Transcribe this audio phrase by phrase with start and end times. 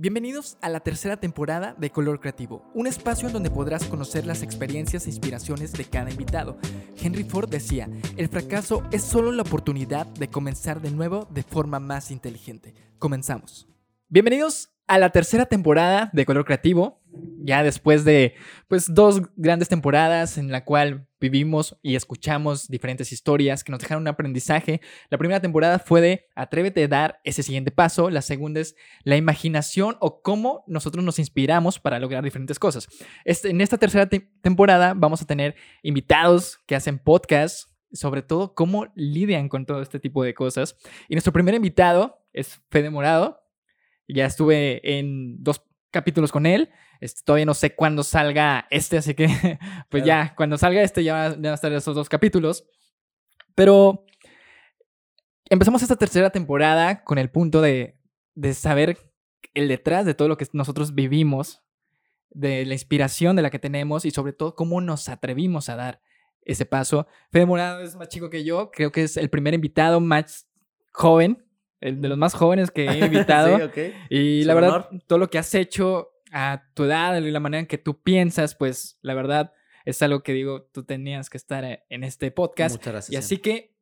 [0.00, 4.44] Bienvenidos a la tercera temporada de Color Creativo, un espacio en donde podrás conocer las
[4.44, 6.56] experiencias e inspiraciones de cada invitado.
[7.02, 11.80] Henry Ford decía, el fracaso es solo la oportunidad de comenzar de nuevo de forma
[11.80, 12.74] más inteligente.
[13.00, 13.66] Comenzamos.
[14.08, 16.97] Bienvenidos a la tercera temporada de Color Creativo,
[17.48, 18.34] ya después de
[18.68, 24.02] pues dos grandes temporadas en la cual vivimos y escuchamos diferentes historias que nos dejaron
[24.02, 24.80] un aprendizaje.
[25.10, 29.16] La primera temporada fue de Atrévete a dar ese siguiente paso, la segunda es la
[29.16, 32.86] imaginación o cómo nosotros nos inspiramos para lograr diferentes cosas.
[33.24, 34.08] Este, en esta tercera
[34.42, 39.98] temporada vamos a tener invitados que hacen podcasts, sobre todo cómo lidian con todo este
[39.98, 40.76] tipo de cosas.
[41.08, 43.40] Y nuestro primer invitado es Fede Morado.
[44.06, 46.70] Ya estuve en dos capítulos con él.
[47.00, 49.28] Este, todavía no sé cuándo salga este, así que
[49.88, 52.66] pues ya, cuando salga este ya van a estar esos dos capítulos.
[53.54, 54.04] Pero
[55.48, 57.98] empezamos esta tercera temporada con el punto de,
[58.34, 58.98] de saber
[59.54, 61.62] el detrás de todo lo que nosotros vivimos,
[62.30, 66.02] de la inspiración de la que tenemos y sobre todo cómo nos atrevimos a dar
[66.42, 67.06] ese paso.
[67.30, 70.46] Fede Morado es más chico que yo, creo que es el primer invitado más
[70.92, 71.48] joven
[71.80, 73.58] el de los más jóvenes que he invitado.
[74.08, 77.66] Y la verdad, todo lo que has hecho a tu edad y la manera en
[77.66, 79.52] que tú piensas, pues la verdad
[79.84, 82.76] es algo que digo, tú tenías que estar eh, en este podcast.
[82.76, 83.12] Muchas gracias.
[83.12, 83.74] Y así que,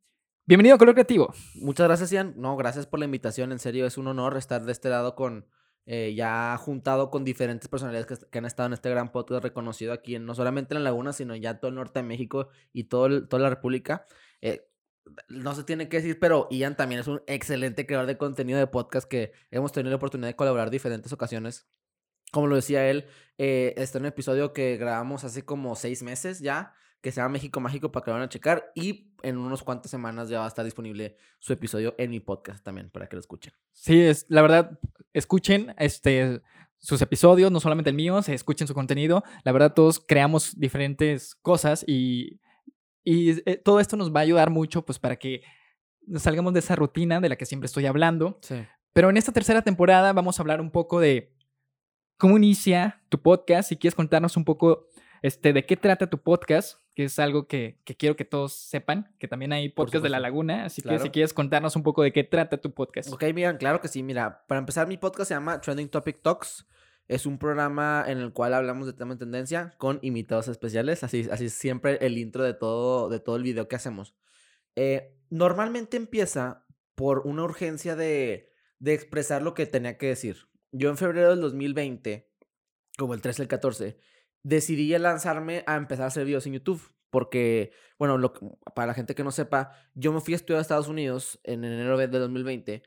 [0.44, 1.34] bienvenido a Color Creativo.
[1.56, 2.34] Muchas gracias, Ian.
[2.36, 3.52] No, gracias por la invitación.
[3.52, 5.46] En serio, es un honor estar de este lado con,
[5.84, 10.14] eh, ya juntado con diferentes personalidades que, han estado en este gran podcast reconocido aquí,
[10.14, 13.26] en, no solamente en La Laguna, sino ya todo el norte de México y todo
[13.26, 14.06] toda la República.
[14.40, 14.68] Eh,
[15.28, 18.66] no se tiene que decir, pero Ian también es un excelente creador de contenido de
[18.66, 21.66] podcast que hemos tenido la oportunidad de colaborar en diferentes ocasiones.
[22.32, 23.06] Como lo decía él,
[23.38, 27.30] eh, está en un episodio que grabamos hace como seis meses ya, que se llama
[27.34, 28.72] México Mágico para que lo vayan a checar.
[28.74, 32.64] Y en unos cuantas semanas ya va a estar disponible su episodio en mi podcast
[32.64, 33.52] también, para que lo escuchen.
[33.72, 34.78] Sí, es, la verdad,
[35.12, 36.40] escuchen este,
[36.78, 39.22] sus episodios, no solamente el mío, se escuchen su contenido.
[39.44, 42.40] La verdad, todos creamos diferentes cosas y
[43.06, 45.42] y eh, todo esto nos va a ayudar mucho, pues, para que
[46.16, 48.40] salgamos de esa rutina de la que siempre estoy hablando.
[48.42, 48.56] Sí.
[48.92, 51.35] Pero en esta tercera temporada vamos a hablar un poco de
[52.16, 53.68] cómo inicia tu podcast.
[53.68, 54.86] Si quieres contarnos un poco
[55.22, 59.14] este, de qué trata tu podcast, que es algo que, que quiero que todos sepan,
[59.18, 60.64] que también hay podcast de La Laguna.
[60.64, 63.12] Así que si quieres contarnos un poco de qué trata tu podcast.
[63.12, 64.02] Ok, miren, claro que sí.
[64.02, 66.66] Mira, para empezar, mi podcast se llama Trending Topic Talks.
[67.08, 71.04] Es un programa en el cual hablamos de tema de tendencia con invitados especiales.
[71.04, 74.14] Así, así es siempre el intro de todo, de todo el video que hacemos.
[74.74, 76.66] Eh, normalmente empieza
[76.96, 80.48] por una urgencia de, de expresar lo que tenía que decir.
[80.72, 82.30] Yo en febrero del 2020,
[82.98, 83.98] como el 13, el 14,
[84.42, 86.82] decidí lanzarme a empezar a hacer videos en YouTube.
[87.10, 88.34] Porque, bueno, lo,
[88.74, 91.64] para la gente que no sepa, yo me fui a estudiar a Estados Unidos en
[91.64, 92.82] enero de 2020.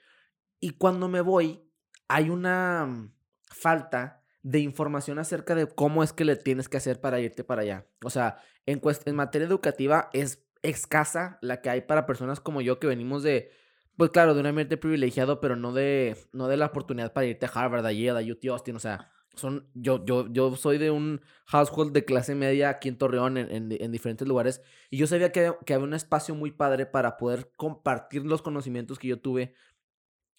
[0.60, 1.64] Y cuando me voy,
[2.08, 3.12] hay una
[3.50, 7.62] falta de información acerca de cómo es que le tienes que hacer para irte para
[7.62, 7.88] allá.
[8.04, 12.80] O sea, en, en materia educativa es escasa la que hay para personas como yo
[12.80, 13.52] que venimos de,
[14.00, 17.46] pues claro, de un ambiente privilegiado, pero no de, no de la oportunidad para irte
[17.46, 20.90] a Harvard, a Yale, a UT Austin, o sea, son, yo, yo, yo soy de
[20.90, 25.34] un household de clase media aquí en Torreón, en, en, diferentes lugares, y yo sabía
[25.34, 29.54] que, que, había un espacio muy padre para poder compartir los conocimientos que yo tuve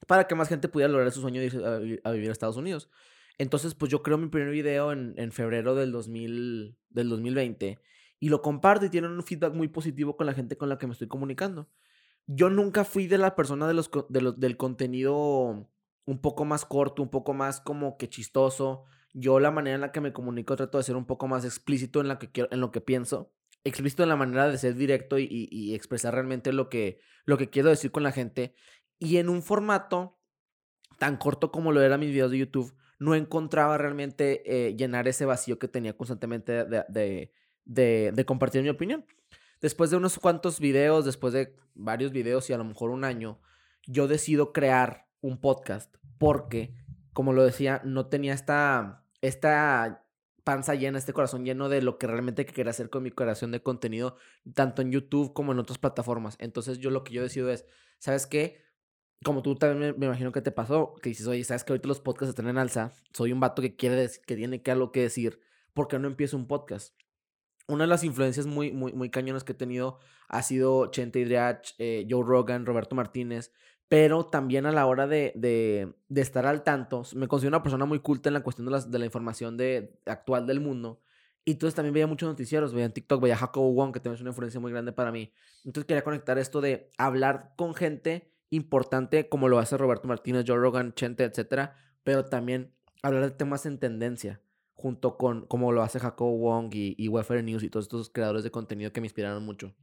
[0.06, 2.88] para que más gente pudiera lograr su sueño de ir a, vivir a Estados Unidos.
[3.36, 7.78] Entonces, pues yo creo mi primer video en, en febrero del, 2000, del 2020
[8.20, 10.86] y lo comparto y tienen un feedback muy positivo con la gente con la que
[10.86, 11.68] me estoy comunicando.
[12.32, 15.68] Yo nunca fui de la persona de los, de los, del contenido
[16.04, 18.84] un poco más corto, un poco más como que chistoso.
[19.12, 22.00] Yo la manera en la que me comunico trato de ser un poco más explícito
[22.00, 23.32] en, la que quiero, en lo que pienso.
[23.64, 27.50] Explícito en la manera de ser directo y, y, expresar realmente lo que, lo que
[27.50, 28.54] quiero decir con la gente.
[29.00, 30.20] Y en un formato
[31.00, 35.24] tan corto como lo era mis videos de YouTube, no encontraba realmente eh, llenar ese
[35.24, 37.32] vacío que tenía constantemente de,
[37.64, 39.04] de, compartir mi opinión.
[39.60, 43.40] Después de unos cuantos videos, después de varios videos y a lo mejor un año,
[43.86, 46.74] yo decido crear un podcast porque,
[47.12, 50.06] como lo decía, no tenía esta, esta
[50.44, 53.62] panza llena, este corazón lleno de lo que realmente quería hacer con mi creación de
[53.62, 54.16] contenido,
[54.54, 56.36] tanto en YouTube como en otras plataformas.
[56.38, 57.66] Entonces yo lo que yo decido es,
[57.98, 58.70] ¿sabes qué?
[59.24, 62.00] como tú también me, imagino que te pasó, que dices, oye, sabes que ahorita los
[62.00, 65.40] podcasts están en alza, soy un vato que quiere que tiene que algo que decir,
[65.74, 66.94] ¿por qué no empiezo un podcast?
[67.70, 71.74] Una de las influencias muy, muy, muy cañonas que he tenido ha sido Chente Idriach,
[71.78, 73.52] eh, Joe Rogan, Roberto Martínez,
[73.88, 78.00] pero también a la hora de, de, estar al tanto, me considero una persona muy
[78.00, 81.00] culta en la cuestión de la información de, actual del mundo.
[81.44, 84.20] Y entonces también veía muchos noticieros, veía en TikTok, veía Jacobo Wong, que también es
[84.20, 85.32] una influencia muy grande para mí.
[85.64, 90.58] Entonces quería conectar esto de hablar con gente importante como lo hace Roberto Martínez, Joe
[90.58, 94.40] Rogan, Chente, etcétera, pero también hablar de temas en tendencia,
[94.80, 97.08] junto con como lo hace Jacob Wong y, y
[97.42, 99.74] News y todos estos creadores de contenido que me inspiraron mucho.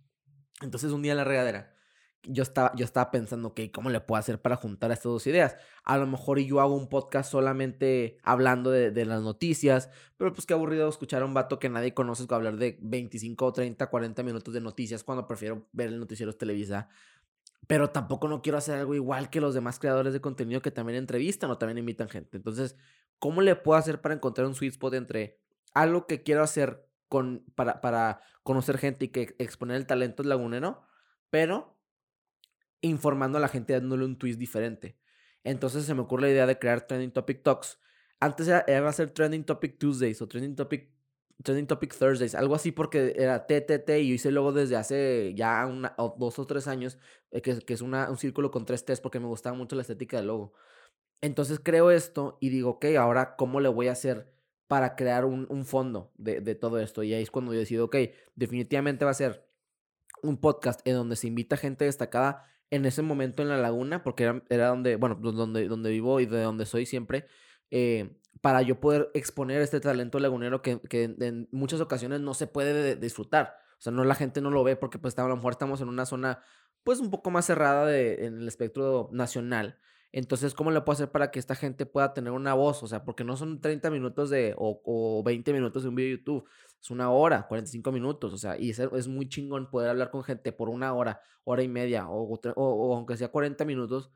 [0.62, 1.76] Entonces un día en la regadera,
[2.24, 5.56] yo estaba, yo estaba pensando, ok, ¿cómo le puedo hacer para juntar estas dos ideas?
[5.84, 10.48] A lo mejor yo hago un podcast solamente hablando de, de, las noticias, pero pues
[10.48, 14.52] qué aburrido escuchar a un vato que nadie conoce hablar de 25, 30, 40 minutos
[14.52, 16.90] de noticias cuando prefiero ver el noticiero Televisa.
[17.68, 20.98] Pero tampoco no quiero hacer algo igual que los demás creadores de contenido que también
[20.98, 22.38] entrevistan o también invitan gente.
[22.38, 22.78] Entonces,
[23.20, 25.40] ¿cómo le puedo hacer para encontrar un sweet spot entre
[25.74, 30.84] algo que quiero hacer con, para, para conocer gente y que exponer el talento lagunero,
[31.30, 31.78] pero
[32.82, 34.98] informando a la gente dándole un twist diferente?
[35.44, 37.80] Entonces se me ocurre la idea de crear Trending Topic Talks.
[38.20, 40.98] Antes era, era hacer Trending Topic Tuesdays o Trending Topic
[41.44, 45.68] Trending Topic Thursdays, algo así porque era TTT y yo hice luego desde hace ya
[45.68, 46.98] una, dos o tres años,
[47.30, 49.84] eh, que, que, es una, un círculo con tres T's porque me gustaba mucho la
[49.84, 50.54] estética del logo.
[51.22, 54.32] Entonces creo esto y digo, ok, ahora cómo le voy a hacer
[54.68, 57.04] para crear un, un fondo de, de, todo esto.
[57.04, 57.96] Y ahí es cuando yo decido, ok,
[58.36, 59.48] definitivamente va a ser
[60.22, 64.24] un podcast en donde se invita gente destacada en ese momento en la laguna, porque
[64.24, 67.28] era, era donde, bueno, donde, donde vivo y de donde soy siempre.
[67.72, 72.48] Eh, para yo poder exponer este talento lagunero que, que en muchas ocasiones no se
[72.48, 73.58] puede disfrutar.
[73.80, 75.90] O sea, no la gente no lo ve porque pues a lo mejor estamos en
[75.90, 76.44] una zona
[76.84, 79.80] pues un poco más cerrada en el espectro nacional.
[80.12, 82.82] Entonces, ¿cómo le puedo hacer para que esta gente pueda tener una voz?
[82.84, 86.12] O sea, porque no son 30 minutos de, o, o 20 minutos de un video
[86.12, 86.50] de YouTube,
[86.82, 90.24] es una hora, 45 minutos, o sea, y es, es muy chingón poder hablar con
[90.24, 94.12] gente por una hora, hora y media, o, o, o aunque sea 40 minutos,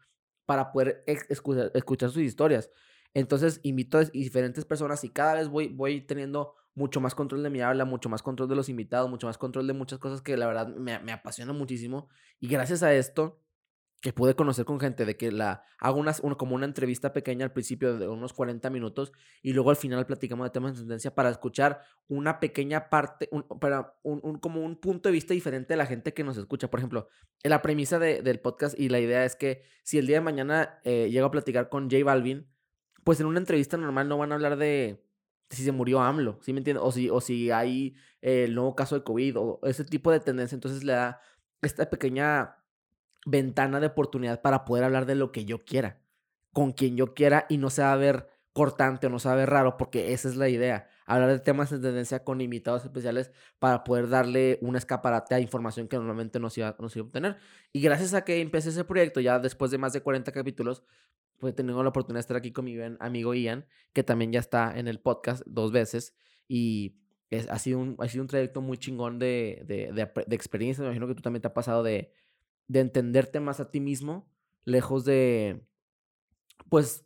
[0.45, 2.69] para poder escuchar, escuchar sus historias.
[3.13, 7.49] Entonces invito a diferentes personas y cada vez voy, voy teniendo mucho más control de
[7.49, 10.37] mi habla, mucho más control de los invitados, mucho más control de muchas cosas que
[10.37, 12.09] la verdad me, me apasiona muchísimo.
[12.39, 13.39] Y gracias a esto,
[14.01, 17.53] que pude conocer con gente, de que la hago una, como una entrevista pequeña al
[17.53, 19.13] principio de unos 40 minutos
[19.43, 23.95] y luego al final platicamos de temas de tendencia para escuchar una pequeña parte, para
[24.01, 26.69] un, como un punto de vista diferente de la gente que nos escucha.
[26.69, 27.07] Por ejemplo,
[27.43, 30.79] la premisa de, del podcast y la idea es que si el día de mañana
[30.83, 32.47] eh, llego a platicar con J Balvin,
[33.03, 35.05] pues en una entrevista normal no van a hablar de
[35.51, 36.83] si se murió AMLO, ¿sí me entiendes?
[36.83, 40.19] O si, o si hay eh, el nuevo caso de COVID o ese tipo de
[40.21, 40.55] tendencia.
[40.55, 41.21] Entonces le da
[41.61, 42.55] esta pequeña
[43.25, 46.01] ventana de oportunidad para poder hablar de lo que yo quiera,
[46.53, 49.33] con quien yo quiera y no se va a ver cortante o no se va
[49.33, 50.87] a ver raro, porque esa es la idea.
[51.05, 55.87] Hablar de temas de tendencia con invitados especiales para poder darle un escaparate a información
[55.87, 57.37] que normalmente no se iba, no se iba a obtener.
[57.71, 60.83] Y gracias a que empecé ese proyecto, ya después de más de 40 capítulos,
[61.39, 64.77] pues he la oportunidad de estar aquí con mi amigo Ian, que también ya está
[64.77, 66.13] en el podcast dos veces.
[66.47, 66.97] Y
[67.29, 70.83] es, ha, sido un, ha sido un trayecto muy chingón de, de, de, experiencia.
[70.83, 72.13] Me imagino que tú también te ha pasado de,
[72.71, 74.31] de entenderte más a ti mismo,
[74.63, 75.67] lejos de,
[76.69, 77.05] pues,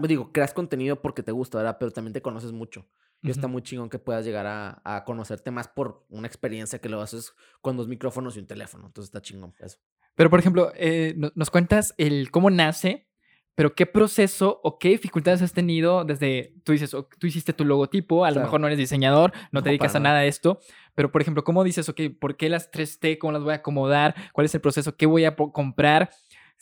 [0.00, 1.76] digo, creas contenido porque te gusta, ¿verdad?
[1.78, 2.88] Pero también te conoces mucho.
[3.22, 6.90] Y está muy chingón que puedas llegar a, a, conocerte más por una experiencia que
[6.90, 7.32] lo haces
[7.62, 8.86] con dos micrófonos y un teléfono.
[8.86, 9.78] Entonces está chingón eso.
[10.14, 13.06] Pero, por ejemplo, eh, nos cuentas el cómo nace
[13.54, 18.24] pero ¿qué proceso o qué dificultades has tenido desde, tú dices, tú hiciste tu logotipo,
[18.24, 20.58] a lo mejor no eres diseñador, no, te dedicas a nada de esto,
[20.94, 23.18] pero por ejemplo, ¿cómo dices, ok, ¿por qué las 3T?
[23.18, 24.14] ¿Cómo las voy a acomodar?
[24.32, 24.96] ¿Cuál es el proceso?
[24.96, 26.10] ¿Qué voy a comprar?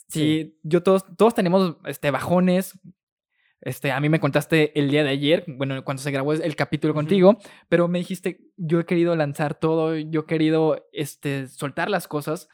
[0.07, 2.79] Si yo todos, todos tenemos este, bajones,
[3.61, 6.93] este, a mí me contaste el día de ayer, bueno, cuando se grabó el capítulo
[6.93, 7.37] contigo,
[7.69, 12.49] pero me dijiste, yo he querido lanzar todo, yo he querido este, soltar las cosas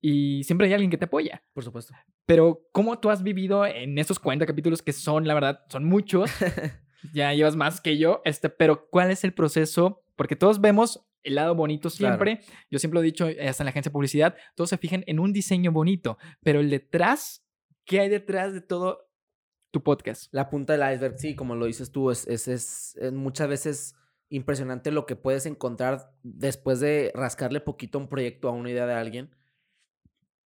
[0.00, 1.42] y siempre hay alguien que te apoya.
[1.52, 1.94] Por supuesto.
[2.26, 6.30] Pero, ¿cómo tú has vivido en esos 40 capítulos que son, la verdad, son muchos?
[7.12, 10.02] ya llevas más que yo, este, pero ¿cuál es el proceso?
[10.16, 12.40] Porque todos vemos el lado bonito siempre.
[12.70, 15.18] Yo siempre lo he dicho, hasta en la agencia de publicidad, todos se fijan en
[15.18, 17.44] un diseño bonito, pero el detrás,
[17.84, 19.10] ¿qué hay detrás de todo
[19.70, 20.32] tu podcast?
[20.32, 23.94] La punta del iceberg, sí, como lo dices tú, es, es, es muchas veces
[24.28, 28.86] impresionante lo que puedes encontrar después de rascarle poquito a un proyecto, a una idea
[28.86, 29.30] de alguien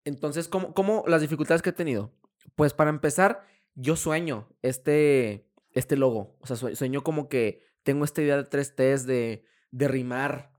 [0.06, 2.12] entonces, ¿cómo, ¿cómo, las dificultades que he tenido?
[2.56, 6.38] Pues para empezar, yo sueño este, este logo.
[6.42, 10.53] O sea, sueño como que tengo esta idea de tres T's de, de rimar,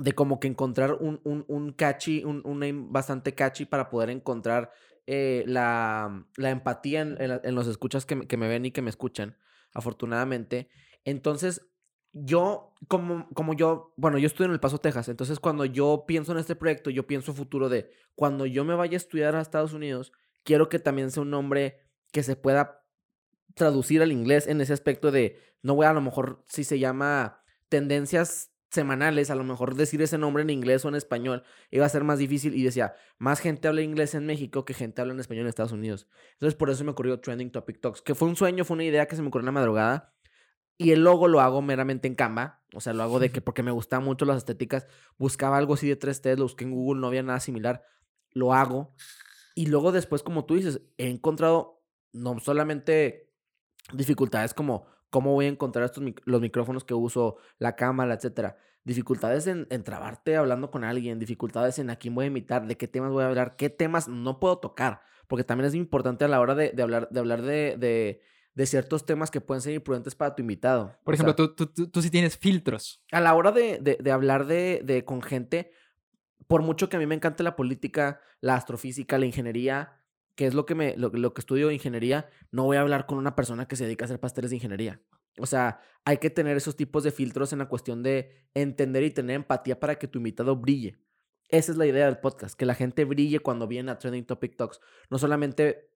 [0.00, 4.08] de como que encontrar un, un, un catchy, un, un, name bastante catchy para poder
[4.08, 4.72] encontrar
[5.06, 8.88] eh, la, la, empatía en, en, los escuchas que, que me ven y que me
[8.88, 9.36] escuchan,
[9.74, 10.68] afortunadamente.
[11.04, 11.66] Entonces,
[12.12, 16.32] yo, como, como yo, bueno, yo estudio en El Paso, Texas, entonces cuando yo pienso
[16.32, 19.74] en este proyecto, yo pienso futuro de cuando yo me vaya a estudiar a Estados
[19.74, 20.12] Unidos,
[20.44, 21.80] quiero que también sea un nombre
[22.10, 22.84] que se pueda
[23.54, 26.78] traducir al inglés en ese aspecto de, no voy a, a lo mejor si se
[26.78, 31.84] llama tendencias semanales, a lo mejor decir ese nombre en inglés o en español iba
[31.84, 35.12] a ser más difícil y decía, más gente habla inglés en México que gente habla
[35.12, 36.06] en español en Estados Unidos.
[36.34, 39.06] Entonces por eso me ocurrió Trending Topic Talks, que fue un sueño, fue una idea
[39.06, 40.14] que se me ocurrió en la madrugada
[40.78, 43.62] y el logo lo hago meramente en Canva, o sea, lo hago de que porque
[43.62, 44.86] me gustaban mucho las estéticas,
[45.18, 47.84] buscaba algo así de 3D, lo busqué en Google, no había nada similar,
[48.32, 48.94] lo hago
[49.54, 53.30] y luego después, como tú dices, he encontrado no solamente
[53.92, 58.56] dificultades como cómo voy a encontrar estos los micrófonos que uso, la cámara, etcétera.
[58.84, 62.76] Dificultades en, en, trabarte hablando con alguien, dificultades en a quién voy a imitar, de
[62.76, 66.28] qué temas voy a hablar, qué temas no puedo tocar, porque también es importante a
[66.28, 68.22] la hora de, de hablar, de, hablar de, de,
[68.54, 70.96] de, ciertos temas que pueden ser imprudentes para tu invitado.
[71.04, 73.04] Por ejemplo, tú, tú, tú, tú, sí tienes filtros.
[73.12, 75.72] A la hora de, de hablar de, de, con gente,
[76.46, 79.99] por mucho que a mí me encante la política, la astrofísica, la ingeniería,
[80.40, 83.36] que es lo que, me, lo, que estudio ingeniería, no voy a hablar con una
[83.36, 85.02] persona que se dedica a hacer pasteles de ingeniería.
[85.38, 89.10] O sea, hay que tener esos tipos de filtros en la cuestión de entender y
[89.10, 90.98] tener empatía para que tu invitado brille.
[91.50, 94.56] Esa es la idea del podcast, que la gente brille cuando viene a Trending Topic
[94.56, 94.80] Talks.
[95.10, 95.90] No solamente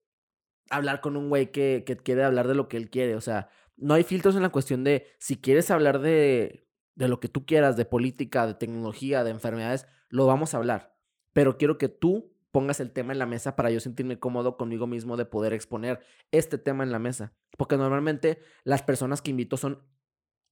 [0.68, 3.16] hablar con un güey que, que quiere hablar de lo que él quiere.
[3.16, 3.48] O sea,
[3.78, 7.46] no hay filtros en la cuestión de si quieres hablar de, de lo que tú
[7.46, 10.98] quieras, de política, de tecnología, de enfermedades, lo vamos a hablar.
[11.32, 14.86] Pero quiero que tú pongas el tema en la mesa para yo sentirme cómodo conmigo
[14.86, 15.98] mismo de poder exponer
[16.30, 17.34] este tema en la mesa.
[17.58, 19.82] Porque normalmente las personas que invito son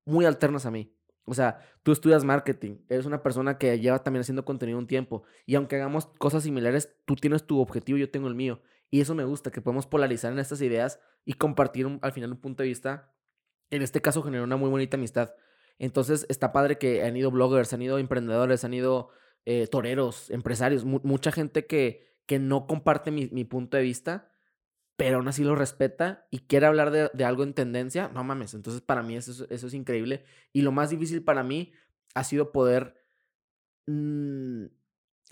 [0.04, 0.92] muy alternas a mí.
[1.26, 5.23] O sea, tú estudias marketing, eres una persona que lleva también haciendo contenido un tiempo
[5.47, 8.61] y aunque hagamos cosas similares, tú tienes tu objetivo, yo tengo el mío.
[8.90, 12.40] Y eso me gusta, que podemos polarizar en estas ideas y compartir al final un
[12.40, 13.14] punto de vista.
[13.71, 15.37] En este caso generó una muy bonita amistad.
[15.78, 19.11] Entonces está padre que han ido bloggers, han ido emprendedores, han ido
[19.44, 24.30] eh, toreros, empresarios, mucha gente que, que no comparte mi, mi, punto de vista,
[24.96, 28.54] pero aún así lo respeta y quiere hablar de, de algo en tendencia, no mames,
[28.54, 30.25] entonces para mí eso, eso, es increíble.
[30.52, 31.72] Y lo más difícil para mí
[32.14, 32.94] ha sido poder...
[33.87, 34.66] Mmm,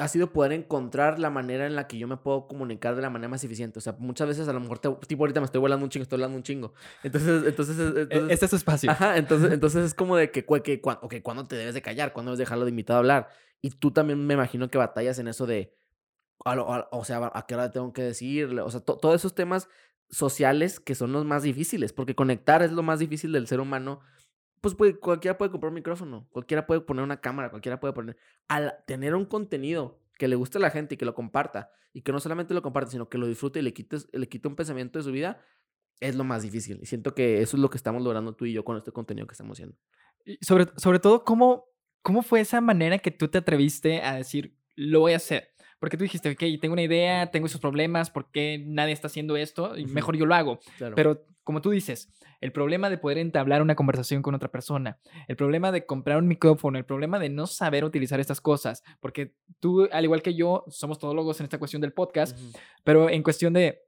[0.00, 3.10] ha sido poder encontrar la manera en la que yo me puedo comunicar de la
[3.10, 3.78] manera más eficiente.
[3.78, 6.04] O sea, muchas veces a lo mejor, te, tipo ahorita me estoy volando un chingo,
[6.04, 6.72] estoy hablando un chingo.
[7.02, 7.78] Entonces, entonces...
[7.78, 8.90] E, entonces este es tu espacio.
[8.90, 12.12] Ajá, entonces, entonces es como de que, que, que okay, ¿cuándo te debes de callar?
[12.12, 13.28] ¿Cuándo debes dejarlo de invitado a hablar?
[13.60, 15.74] Y tú también me imagino que batallas en eso de,
[16.44, 18.62] o sea, ¿a qué hora tengo que decirle?
[18.62, 19.68] O sea, todos esos temas
[20.08, 24.00] sociales que son los más difíciles, porque conectar es lo más difícil del ser humano.
[24.60, 28.16] Pues, pues cualquiera puede comprar un micrófono, cualquiera puede poner una cámara, cualquiera puede poner...
[28.48, 32.02] Al tener un contenido que le guste a la gente y que lo comparta, y
[32.02, 34.56] que no solamente lo comparte, sino que lo disfrute y le quite, le quite un
[34.56, 35.42] pensamiento de su vida,
[35.98, 36.78] es lo más difícil.
[36.82, 39.26] Y siento que eso es lo que estamos logrando tú y yo con este contenido
[39.26, 39.76] que estamos haciendo.
[40.40, 41.66] Sobre, sobre todo, ¿cómo
[42.02, 45.50] ¿Cómo fue esa manera que tú te atreviste a decir, lo voy a hacer?
[45.78, 49.36] Porque tú dijiste, ok, tengo una idea, tengo esos problemas, ¿por qué nadie está haciendo
[49.36, 49.76] esto?
[49.78, 50.60] Y mejor yo lo hago.
[50.94, 55.36] Pero como tú dices, el problema de poder entablar una conversación con otra persona, el
[55.36, 59.88] problema de comprar un micrófono, el problema de no saber utilizar estas cosas, porque tú,
[59.90, 62.38] al igual que yo, somos todólogos en esta cuestión del podcast,
[62.84, 63.80] pero en cuestión de,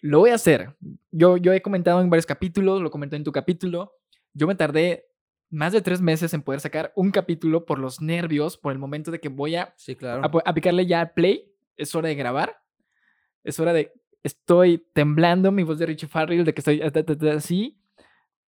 [0.00, 0.76] lo voy a hacer.
[1.10, 3.92] Yo, yo he comentado en varios capítulos, lo comenté en tu capítulo,
[4.32, 5.05] yo me tardé
[5.50, 9.10] más de tres meses en poder sacar un capítulo por los nervios, por el momento
[9.10, 10.22] de que voy a, sí, claro.
[10.44, 11.52] a, picarle ya play.
[11.76, 12.62] Es hora de grabar.
[13.44, 13.92] Es hora de.
[14.22, 17.78] Estoy temblando, mi voz de Richie Farrell, de que estoy así.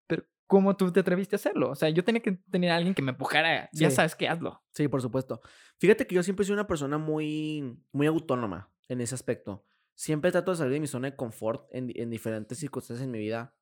[0.07, 1.71] Pero, ¿cómo tú te atreviste a hacerlo?
[1.71, 3.69] O sea, yo tenía que tener a alguien que me empujara.
[3.71, 4.61] Ya sabes que hazlo.
[4.71, 5.39] Sí, por supuesto.
[5.77, 9.63] Fíjate que yo siempre soy una persona muy, muy autónoma en ese aspecto.
[9.95, 13.19] Siempre trato de salir de mi zona de confort en, en diferentes circunstancias en mi
[13.19, 13.55] vida.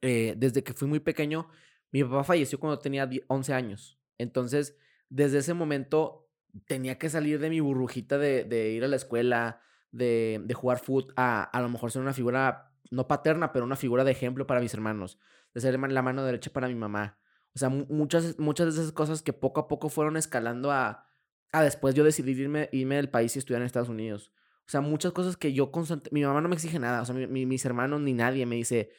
[0.00, 1.48] Eh, desde que fui muy pequeño,
[1.90, 3.98] mi papá falleció cuando tenía 11 años.
[4.18, 4.76] Entonces,
[5.08, 6.28] desde ese momento
[6.66, 11.12] tenía que salir de mi burbujita de, ir a la escuela, de, de jugar fútbol,
[11.16, 14.60] a a lo mejor ser una figura, no paterna, pero una figura de ejemplo para
[14.60, 15.18] mis hermanos,
[15.54, 17.18] de ser la mano derecha para mi mamá.
[17.54, 21.06] O sea, muchas, muchas de esas cosas que poco a poco fueron escalando a,
[21.52, 24.32] a después yo decidí irme, irme del país y estudiar en Estados Unidos.
[24.66, 26.10] O sea, muchas cosas que yo constante...
[26.12, 28.90] Mi mamá no me exige nada, o sea, mis hermanos ni nadie me dice,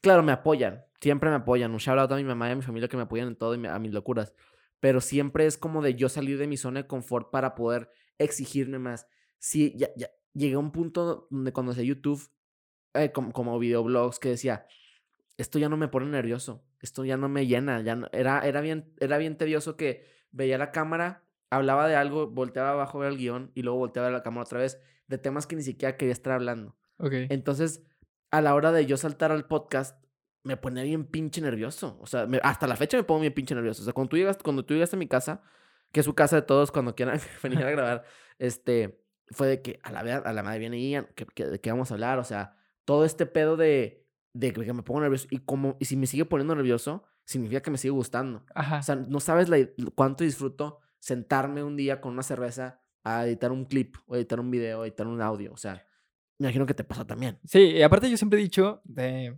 [0.00, 1.72] claro, me apoyan, siempre me apoyan.
[1.72, 3.54] Un shout out a mi mamá y a mi familia que me apoyan en todo
[3.54, 4.34] y a mis locuras.
[4.80, 8.78] Pero siempre es como de yo salir de mi zona de confort para poder exigirme
[8.78, 9.08] más.
[9.38, 12.30] Sí, ya, ya llegué a un punto donde cuando hacía YouTube,
[12.94, 14.66] eh, como, como videoblogs, que decía,
[15.36, 18.60] esto ya no me pone nervioso, esto ya no me llena, ya no, era, era,
[18.60, 23.12] bien, era bien tedioso que veía la cámara, hablaba de algo, volteaba abajo a ver
[23.12, 25.62] el guion y luego volteaba a ver la cámara otra vez de temas que ni
[25.62, 26.76] siquiera quería estar hablando.
[26.98, 27.26] Okay.
[27.30, 27.84] Entonces,
[28.30, 30.02] a la hora de yo saltar al podcast,
[30.44, 31.98] me pone bien pinche nervioso.
[32.00, 33.82] O sea, hasta la fecha me pongo bien pinche nervioso.
[33.82, 35.42] O sea, cuando tú llegas, cuando tú llegaste a mi casa,
[35.92, 38.04] que es su casa de todos, cuando quieran venir a grabar,
[38.38, 41.90] este, fue de que a la, a la madre viene Ian, que, de qué vamos
[41.90, 42.18] a hablar.
[42.18, 45.26] O sea, todo este pedo de, de que me pongo nervioso.
[45.30, 48.44] Y, como, y si me sigue poniendo nervioso, significa que me sigue gustando.
[48.54, 48.78] Ajá.
[48.78, 53.52] O sea, no sabes la- cuánto disfruto sentarme un día con una cerveza a editar
[53.52, 55.52] un clip, o editar un video, o editar un audio.
[55.52, 55.86] O sea,
[56.38, 57.38] me imagino que te pasa también.
[57.44, 59.36] Sí, y aparte yo siempre he dicho de...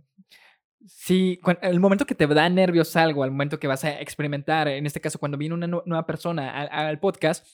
[0.87, 4.87] Sí, el momento que te da nervios algo, al momento que vas a experimentar, en
[4.87, 7.45] este caso cuando viene una nu- nueva persona al, al podcast,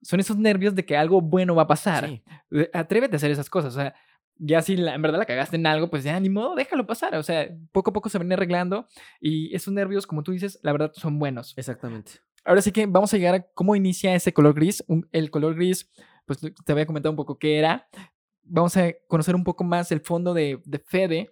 [0.00, 2.08] son esos nervios de que algo bueno va a pasar.
[2.08, 2.22] Sí.
[2.50, 3.94] Eh, Atrévete a hacer esas cosas, o sea,
[4.36, 7.14] ya si la- en verdad la cagaste en algo, pues ya ni modo, déjalo pasar,
[7.16, 8.88] o sea, poco a poco se van arreglando
[9.20, 11.52] y esos nervios, como tú dices, la verdad son buenos.
[11.58, 12.12] Exactamente.
[12.42, 14.82] Ahora sí que vamos a llegar a cómo inicia ese color gris.
[14.88, 15.90] Un- el color gris,
[16.24, 17.86] pues te había comentado un poco qué era.
[18.44, 21.30] Vamos a conocer un poco más el fondo de, de Fede,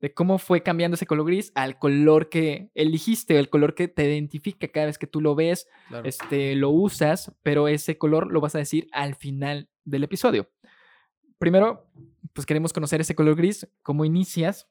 [0.00, 4.04] de cómo fue cambiando ese color gris al color que eligiste, el color que te
[4.04, 6.06] identifica cada vez que tú lo ves, Claro.
[6.08, 10.48] este, lo usas, pero ese color lo vas a decir al final del episodio.
[11.38, 11.88] Primero,
[12.32, 14.68] pues queremos conocer ese color gris, cómo inicias,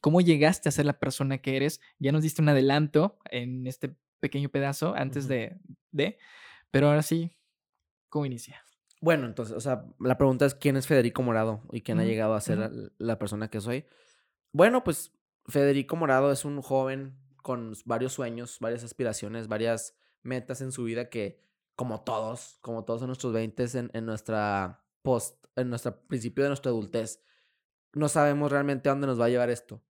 [0.00, 1.80] cómo llegaste a ser la persona que eres.
[1.98, 5.56] Ya nos diste un adelanto en este pequeño pedazo antes de,
[5.92, 6.18] de,
[6.70, 7.30] pero ahora sí,
[8.08, 8.62] ¿cómo inicia?
[9.02, 12.34] Bueno, entonces, o sea, la pregunta es quién es Federico Morado y quién ha llegado
[12.34, 13.84] a ser la- la persona que soy.
[14.52, 15.12] Bueno, pues
[15.48, 21.10] Federico Morado es un joven con varios sueños, varias aspiraciones, varias metas en su vida
[21.10, 21.40] que,
[21.74, 26.50] como todos, como todos en nuestros 20 en, en nuestra post, en nuestro principio de
[26.50, 27.24] nuestra adultez,
[27.92, 29.82] no sabemos realmente a dónde nos va a llevar esto.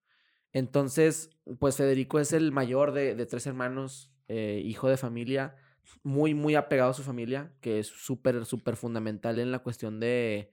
[0.55, 5.55] Entonces, pues Federico es el mayor de, de tres hermanos, eh, hijo de familia,
[6.03, 10.53] muy, muy apegado a su familia, que es súper, súper fundamental en la cuestión de,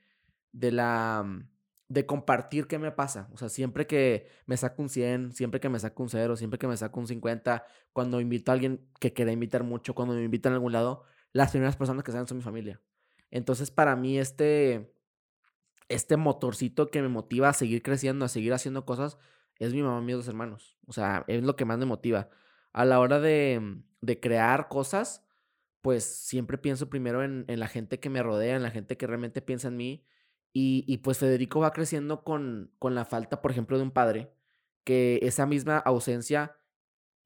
[0.52, 1.50] de la, mm,
[1.90, 3.30] de compartir qué me pasa.
[3.34, 6.60] O sea, siempre que me saco un 100, siempre que me saco un 0, siempre
[6.60, 10.24] que me saco un 50, cuando invito a alguien que quiera invitar mucho, cuando me
[10.24, 12.82] invitan a algún lado, las primeras personas que salen son mi familia.
[13.32, 14.94] Entonces, para mí, este,
[15.90, 19.18] este motorcito que me motiva a seguir creciendo, a seguir haciendo cosas,
[19.58, 20.78] es mi mamá y mis dos hermanos.
[20.88, 22.30] O sea, es lo que más me motiva.
[22.72, 25.26] A la hora de, mm, de crear cosas,
[25.82, 29.08] pues siempre pienso primero en, en la gente que me rodea, en la gente que
[29.08, 30.06] realmente piensa en mí.
[30.52, 34.34] Y, y pues Federico va creciendo con, con la falta, por ejemplo, de un padre,
[34.84, 36.58] que esa misma ausencia,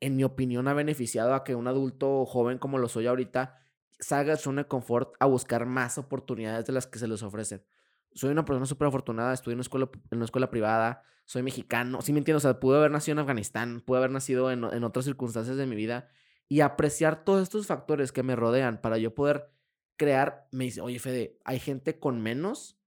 [0.02, 3.60] en mi opinión, ha beneficiado a que un adulto joven como lo soy ahorita
[4.00, 7.24] salga de su zona de confort a buscar más oportunidades de las que se les
[7.24, 7.64] ofrecen.
[8.12, 12.02] Soy una persona súper afortunada, estudié en una, escuela, en una escuela privada, soy mexicano,
[12.02, 14.84] sí me entiendo, o sea, pude haber nacido en Afganistán, pude haber nacido en, en
[14.84, 16.10] otras circunstancias de mi vida
[16.48, 19.50] y apreciar todos estos factores que me rodean para yo poder
[19.98, 22.80] crear, me dice, oye Fede, hay gente con menos,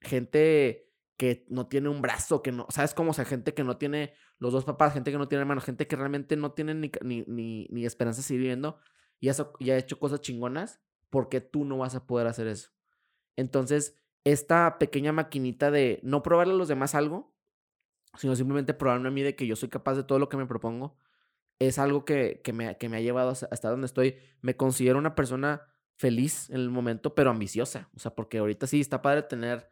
[0.00, 3.10] gente que no tiene un brazo, que no, ¿sabes cómo?
[3.10, 5.86] O sea, gente que no tiene los dos papás, gente que no tiene hermanos, gente
[5.86, 8.78] que realmente no tiene ni, ni, ni, esperanza de seguir viviendo
[9.18, 9.28] y,
[9.60, 12.70] y ha hecho cosas chingonas, porque tú no vas a poder hacer eso?
[13.36, 17.34] Entonces, esta pequeña maquinita de no probarle a los demás algo,
[18.16, 20.46] sino simplemente probarme a mí de que yo soy capaz de todo lo que me
[20.46, 20.98] propongo,
[21.58, 24.16] es algo que, que me, que me ha llevado hasta donde estoy.
[24.42, 25.62] Me considero una persona
[25.96, 27.88] feliz en el momento, pero ambiciosa.
[27.94, 29.70] O sea, porque ahorita sí está padre tener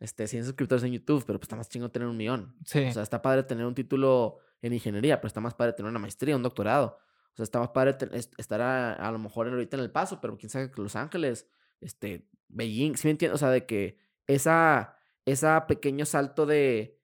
[0.00, 2.56] este, 100 suscriptores en YouTube, pero pues está más chingo tener un millón.
[2.64, 2.84] Sí.
[2.84, 5.98] O sea, está padre tener un título en ingeniería, pero está más padre tener una
[5.98, 6.98] maestría, un doctorado.
[7.32, 7.96] O sea, está más padre
[8.38, 11.48] estar a, a lo mejor ahorita en El Paso, pero quién sabe que Los Ángeles,
[11.80, 13.36] este, Beijing, ¿sí me entiendes?
[13.36, 17.00] O sea, de que esa, esa pequeño salto de,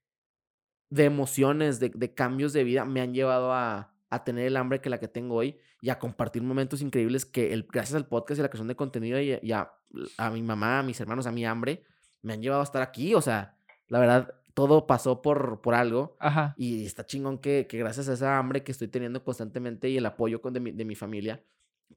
[0.91, 4.81] de emociones, de, de cambios de vida, me han llevado a, a tener el hambre
[4.81, 8.38] que la que tengo hoy y a compartir momentos increíbles que el, gracias al podcast
[8.38, 9.73] y la creación de contenido y, a- y a,
[10.19, 11.83] a mi mamá, a mis hermanos, a mi hambre,
[12.23, 13.14] me han llevado a estar aquí.
[13.14, 13.57] O sea,
[13.88, 16.16] la verdad, todo pasó por, por algo.
[16.21, 16.55] Ajá.
[16.57, 20.07] Y está chingón que, que gracias a esa hambre que estoy teniendo constantemente y el
[20.07, 21.45] apoyo con de, mi, de mi familia,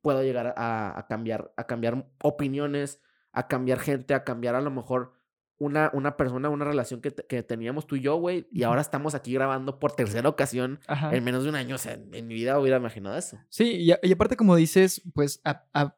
[0.01, 4.71] puedo llegar a, a cambiar, a cambiar opiniones, a cambiar gente, a cambiar a lo
[4.71, 5.13] mejor
[5.59, 8.47] una, una persona, una relación que, que teníamos tú y yo, güey.
[8.51, 11.13] Y ahora estamos aquí grabando por tercera ocasión Ajá.
[11.15, 11.75] en menos de un año.
[11.75, 13.37] O sea, en mi vida hubiera imaginado eso.
[13.49, 15.95] Sí, y, a- y aparte como dices, pues a, a-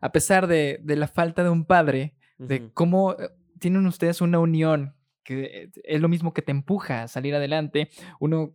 [0.00, 2.70] a pesar de, de la falta de un padre, de Ujú.
[2.74, 7.08] cómo eh, tienen ustedes una unión que eh, es lo mismo que te empuja a
[7.08, 7.90] salir adelante.
[8.20, 8.52] Uno,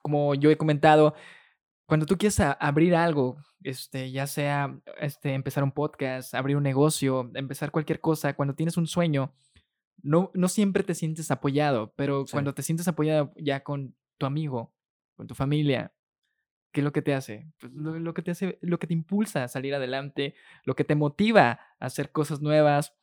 [0.00, 1.14] como yo he comentado,
[1.86, 6.62] cuando tú quieres a- abrir algo, este, ya sea este, empezar un podcast, abrir un
[6.62, 9.32] negocio, empezar cualquier cosa, cuando tienes un sueño,
[10.02, 12.32] no, no siempre te sientes apoyado, pero Sí.
[12.32, 14.72] cuando te sientes apoyado ya con tu amigo,
[15.16, 15.92] con tu familia,
[16.72, 17.50] ¿qué es lo que te hace?
[17.58, 20.34] Pues lo, lo que te hace, lo que te impulsa a salir adelante,
[20.64, 22.94] lo que te motiva a hacer cosas nuevas.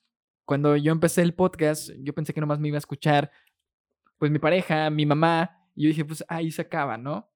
[0.46, 3.32] Cuando yo empecé el podcast, yo pensé que nomás me iba a escuchar,
[4.18, 7.30] pues mi pareja, mi mamá, y yo dije, pues ahí se acaba, ¿no?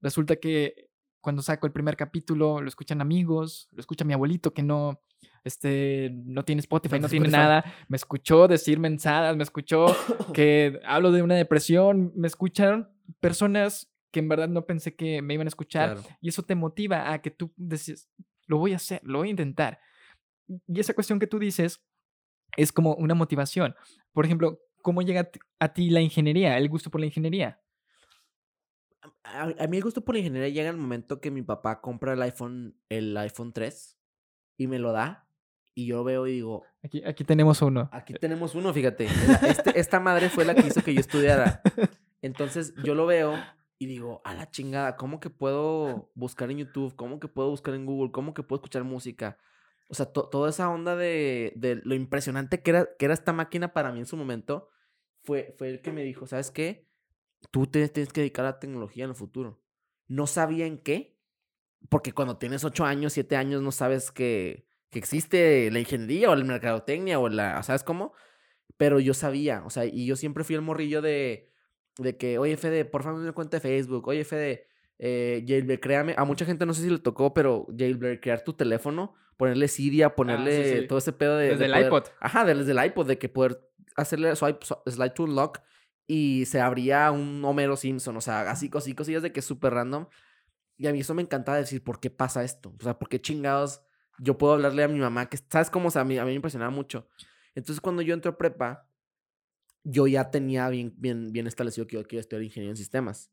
[0.00, 4.62] Resulta que cuando saco el primer capítulo, lo escuchan amigos, lo escucha mi abuelito que
[4.62, 5.00] no,
[5.44, 7.64] este, no tiene Spotify, no tiene tiene Spotify.
[7.64, 9.86] nada, me escuchó decir mensadas, me escuchó
[10.34, 12.88] que hablo de una depresión, me escucharon
[13.20, 15.98] personas que en verdad no pensé que me iban a escuchar.
[16.20, 18.08] Y eso te motiva a que tú decís,
[18.46, 19.80] lo voy a hacer, lo voy a intentar.
[20.46, 21.82] Y esa cuestión que tú dices
[22.56, 23.74] es como una motivación.
[24.12, 27.60] Por ejemplo, ¿cómo llega a ti la ingeniería, el gusto por la ingeniería?
[29.24, 32.22] A, mí el gusto por la ingeniería llega el momento que mi papá compra el
[32.22, 33.98] iPhone, el iPhone 3
[34.58, 35.26] y me lo da.
[35.74, 36.64] Y yo veo y digo.
[36.82, 37.88] Aquí, aquí tenemos uno.
[37.92, 39.06] Aquí tenemos uno, fíjate.
[39.46, 41.62] Este, esta madre fue la que hizo que yo estudiara.
[42.22, 43.34] Entonces yo lo veo
[43.78, 46.94] y digo, a la chingada, ¿cómo que puedo buscar en YouTube?
[46.94, 48.12] ¿Cómo que puedo buscar en Google?
[48.12, 49.38] ¿Cómo que puedo escuchar música?
[49.88, 53.72] O sea, toda esa onda de, de, lo impresionante que era, que era esta máquina
[53.72, 54.70] para mí en su momento,
[55.24, 56.88] fue, fue el que me dijo, ¿sabes qué?
[57.50, 59.60] Tú te tienes que dedicar a la tecnología en el futuro.
[60.06, 61.18] No sabía en qué,
[61.88, 66.36] porque cuando tienes ocho años, siete años, no sabes que, que existe la ingeniería o
[66.36, 68.12] la mercadotecnia o la, ¿sabes cómo?
[68.76, 71.50] Pero yo sabía, o sea, y yo siempre fui el morrillo de,
[71.96, 76.14] de que, oye, Fede, por favor, me cuenta de Facebook, oye, Fede, eh, Jailbreak, créame,
[76.18, 80.08] a mucha gente no sé si le tocó, pero Jailbreak, crear tu teléfono, ponerle Cydia,
[80.08, 81.56] ah, ponerle todo ese pedo de...
[81.56, 82.04] Desde el iPod.
[82.20, 85.60] Ajá, desde el iPod, de que poder hacerle swipe, slide to unlock
[86.06, 89.72] y se abría un Homero Simpson, o sea, así, así cosillas de que es súper
[89.72, 90.06] random.
[90.76, 92.74] Y a mí eso me encantaba decir, ¿por qué pasa esto?
[92.78, 93.82] O sea, ¿por qué chingados
[94.22, 95.28] yo puedo hablarle a mi mamá?
[95.28, 95.88] que ¿Sabes cómo?
[95.88, 97.08] O sea, a mí, a mí me impresionaba mucho.
[97.56, 98.88] Entonces, cuando yo entré a prepa,
[99.82, 103.32] yo ya tenía bien, bien, bien establecido que yo quería estudiar ingeniería en sistemas.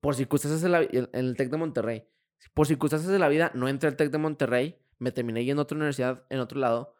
[0.00, 2.08] Por circunstancias en, en el TEC de Monterrey.
[2.54, 5.64] Por circunstancias de la vida, no entré al TEC de Monterrey, me terminé yendo a
[5.64, 6.96] otra universidad en otro lado,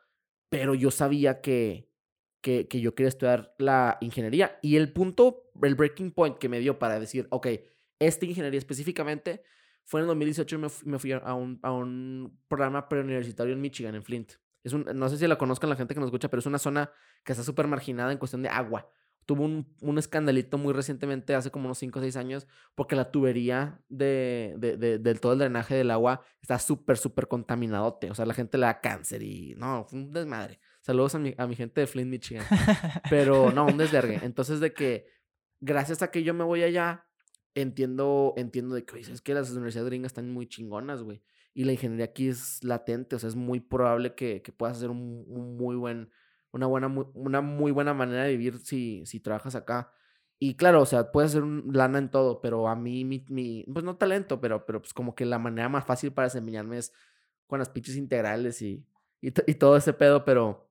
[0.48, 1.90] pero yo sabía que,
[2.40, 4.58] que, que yo quería estudiar la ingeniería.
[4.62, 7.48] Y el punto, el breaking point que me dio para decir, ok,
[7.98, 9.42] esta ingeniería específicamente,
[9.84, 13.94] fue en el 2018 me, me fui a un, a un programa preuniversitario en Michigan,
[13.94, 14.32] en Flint.
[14.62, 16.58] Es un, no sé si la conozcan la gente que nos escucha, pero es una
[16.58, 16.92] zona
[17.24, 18.88] que está súper marginada en cuestión de agua.
[19.26, 23.10] Tuvo un, un, escandalito muy recientemente, hace como unos 5 o 6 años, porque la
[23.10, 28.10] tubería de, de, de, del todo el drenaje del agua está súper, súper contaminadote.
[28.10, 30.58] O sea, la gente le da cáncer y no, fue un desmadre.
[30.80, 32.44] Saludos a mi, a mi gente de Flint, Michigan.
[33.10, 34.20] Pero no, un desvergue.
[34.22, 35.06] Entonces, de que
[35.60, 37.06] gracias a que yo me voy allá,
[37.54, 41.22] entiendo, entiendo de que, es que las universidades gringas están muy chingonas, güey.
[41.52, 44.90] Y la ingeniería aquí es latente, o sea, es muy probable que, que puedas hacer
[44.90, 46.10] un, muy buen,
[46.52, 49.92] una buena, una muy buena manera de vivir si, si trabajas acá.
[50.38, 53.64] Y claro, o sea, puedes hacer un lana en todo, pero a mí, mi, mi,
[53.72, 56.92] pues no talento, pero, pero pues como que la manera más fácil para desempeñarme es
[57.46, 58.86] con las pinches integrales y,
[59.20, 60.69] y, y todo ese pedo, pero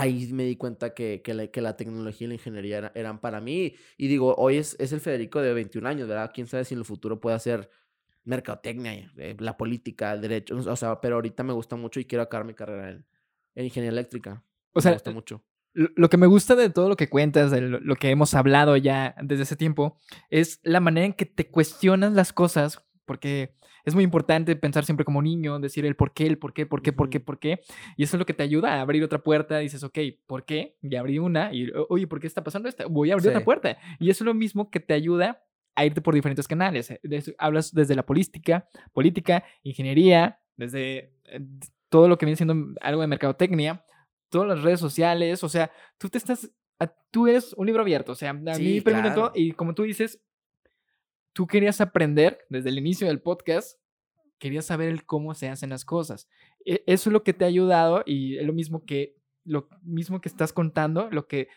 [0.00, 3.40] ahí me di cuenta que, que, la, que la tecnología y la ingeniería eran para
[3.40, 3.74] mí.
[3.96, 6.30] Y digo, hoy es, es el Federico de 21 años, ¿verdad?
[6.34, 7.70] Quién sabe si en el futuro puede hacer
[8.24, 12.22] mercadotecnia, eh, la política, el derecho, o sea, pero ahorita me gusta mucho y quiero
[12.22, 13.06] acabar mi carrera en,
[13.54, 14.42] en ingeniería eléctrica.
[14.72, 15.44] O sea, me gusta mucho.
[15.72, 19.14] Lo que me gusta de todo lo que cuentas, de lo que hemos hablado ya
[19.22, 19.98] desde ese tiempo,
[20.30, 23.54] es la manera en que te cuestionas las cosas, porque
[23.86, 26.82] es muy importante pensar siempre como niño, decir el por qué, el por qué, por
[26.82, 27.60] qué, por qué, por qué.
[27.96, 29.58] Y eso es lo que te ayuda a abrir otra puerta.
[29.58, 30.76] Dices, ok, ¿por qué?
[30.82, 31.54] Ya abrí una.
[31.54, 32.88] Y, oye, ¿por qué está pasando esto?
[32.90, 33.78] Voy a abrir otra puerta.
[34.00, 35.40] Y eso es lo mismo que te ayuda
[35.76, 36.90] a irte por diferentes canales.
[36.90, 37.00] Eh,
[37.38, 41.40] hablas desde la política, política, ingeniería, desde eh,
[41.88, 43.84] todo lo que viene siendo algo de mercadotecnia,
[44.30, 45.44] todas las redes sociales.
[45.44, 46.50] O sea, tú te estás
[47.12, 48.12] tú eres un libro abierto.
[48.12, 49.32] O sea, a mí me todo.
[49.34, 50.20] Y como tú dices,
[51.36, 53.78] tú querías aprender desde el inicio del podcast,
[54.38, 56.30] querías saber cómo se hacen las cosas.
[56.64, 60.22] E, eso es lo que te ha ayudado y es lo mismo que lo mismo
[60.22, 61.48] que estás contando, lo que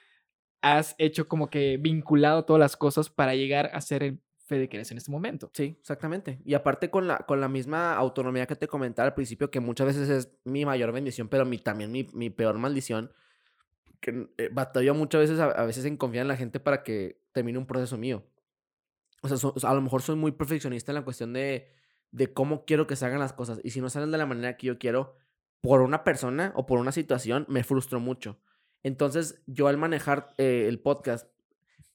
[0.61, 4.75] has hecho como que vinculado todas las cosas para llegar a ser el Fede que
[4.75, 5.49] eres en este momento.
[5.53, 6.41] Sí, exactamente.
[6.43, 9.87] Y aparte con la, con la misma autonomía que te comentaba al principio, que muchas
[9.87, 13.13] veces es mi mayor bendición, pero mi, también mi, mi peor maldición,
[14.01, 17.57] que eh, muchas veces a, a, veces en confiar en la gente para que termine
[17.57, 18.25] un proceso mío
[19.21, 19.27] o
[19.59, 21.71] sea, a lo mejor soy muy perfeccionista en la cuestión de,
[22.11, 23.59] de cómo quiero que se hagan las cosas.
[23.63, 25.15] Y si no salen de la manera que yo quiero,
[25.61, 28.39] por una persona o por una situación, me frustro mucho.
[28.83, 31.27] Entonces, yo al manejar eh, el podcast,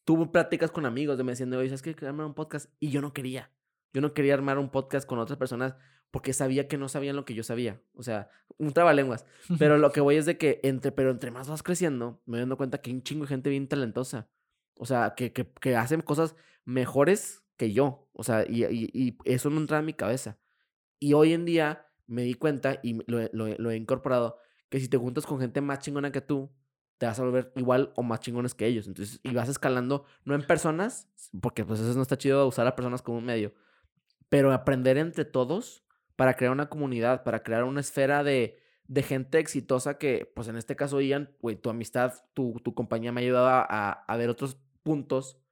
[0.05, 1.95] tuve pláticas con amigos de me diciendo, oye, ¿sabes qué?
[1.95, 2.71] Quiero armar un podcast.
[2.79, 3.51] Y yo no quería.
[3.93, 5.77] Yo no quería armar un podcast con otras personas
[6.11, 7.81] porque sabía que no sabían lo que yo sabía.
[7.95, 9.25] O sea, un trabalenguas.
[9.59, 12.43] Pero lo que voy es de que entre, pero entre más vas creciendo, me doy
[12.43, 14.29] dando cuenta que hay un chingo de gente bien talentosa.
[14.79, 18.09] O sea, que, que, que hacen cosas mejores que yo.
[18.13, 20.39] O sea, y, y, eso no entra en mi cabeza.
[20.99, 24.97] Y hoy en día me di cuenta y lo, lo, he incorporado, que si te
[24.97, 26.51] juntas con gente más chingona que tú,
[26.99, 28.87] te vas a volver igual o más chingones que ellos.
[28.87, 31.09] Entonces, y vas escalando, no en personas,
[31.41, 33.55] porque pues eso no está chido usar a personas como un medio,
[34.29, 35.85] pero aprender entre todos
[36.17, 40.57] para crear una comunidad, para crear una esfera de, de gente exitosa que, pues en
[40.57, 44.59] este caso, Ian, tu amistad, tu, tu compañía me ha ayudado a, a ver otros
[44.83, 45.44] puntos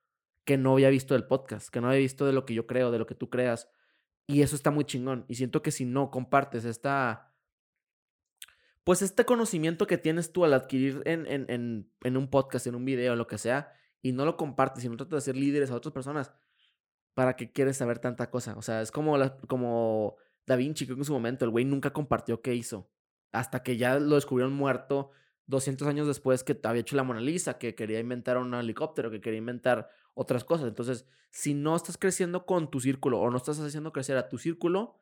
[0.45, 2.91] que no había visto del podcast, que no había visto de lo que yo creo,
[2.91, 3.69] de lo que tú creas.
[4.27, 5.25] Y eso está muy chingón.
[5.29, 7.35] Y siento que si no compartes esta,
[8.85, 12.85] pues este conocimiento que tienes tú al adquirir en, en, en, un podcast, en un
[12.85, 15.77] video, lo que sea, y no lo compartes y no tratas de ser líderes a
[15.77, 16.33] otras personas,
[17.15, 18.57] ¿para qué quieres saber tanta cosa?
[18.57, 21.93] O sea, es como, la, como Da Vinci, que en su momento, el güey nunca
[21.93, 22.91] compartió qué hizo.
[23.31, 25.11] Hasta que ya lo descubrieron muerto
[25.47, 29.21] 200 años después que había hecho la Mona Lisa, que quería inventar un helicóptero, que
[29.21, 30.69] quería inventar otras cosas.
[30.69, 34.39] Entonces, si no estás creciendo con tu círculo o no estás haciendo crecer a tu
[34.39, 35.01] círculo,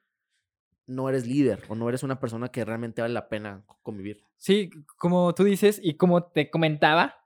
[0.87, 4.25] no eres líder o no eres una persona que realmente vale la pena convivir.
[4.37, 7.17] Sí, como tú dices y como te comentaba,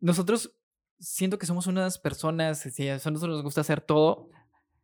[0.00, 0.54] nosotros
[0.98, 4.30] siento que somos unas personas, si a nosotros nos gusta hacer todo,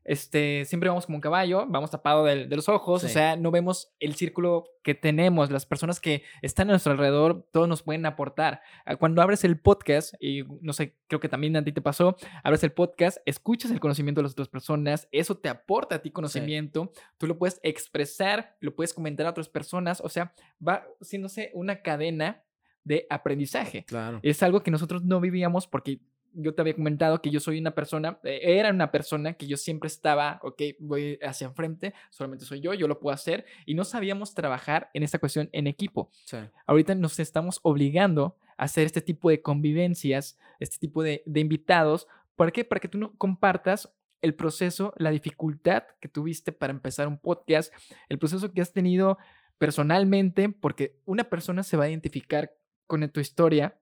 [0.04, 3.92] este, siempre vamos como un caballo, vamos tapado de, los ojos, o sea, no vemos
[4.00, 8.60] el círculo que tenemos, las personas que están a nuestro alrededor, todos nos pueden aportar.
[8.84, 12.16] Ah, cuando abres el podcast, y no sé, creo que también a ti te pasó,
[12.42, 16.10] abres el podcast, escuchas el conocimiento de las otras personas, eso te aporta a ti
[16.10, 20.34] conocimiento, tú lo puedes expresar, lo puedes comentar a otras personas, o sea,
[20.66, 22.44] va haciéndose una cadena
[22.84, 23.84] de aprendizaje.
[23.84, 24.20] Claro.
[24.22, 26.00] Es algo que nosotros no vivíamos porque
[26.34, 29.56] yo te había comentado que yo soy una persona, eh, era una persona que yo
[29.56, 33.84] siempre estaba, ok, voy hacia enfrente, solamente soy yo, yo lo puedo hacer, y no
[33.84, 36.10] sabíamos trabajar en esta cuestión en equipo.
[36.66, 42.06] Ahorita nos estamos obligando a hacer este tipo de convivencias, este tipo de, de invitados.
[42.36, 42.64] ¿Para qué?
[42.64, 43.92] Para que tú no compartas
[44.22, 47.72] el proceso, la dificultad que tuviste para empezar un podcast,
[48.08, 49.18] el proceso que has tenido
[49.58, 52.52] personalmente, porque una persona se va a identificar
[52.86, 53.78] con tu historia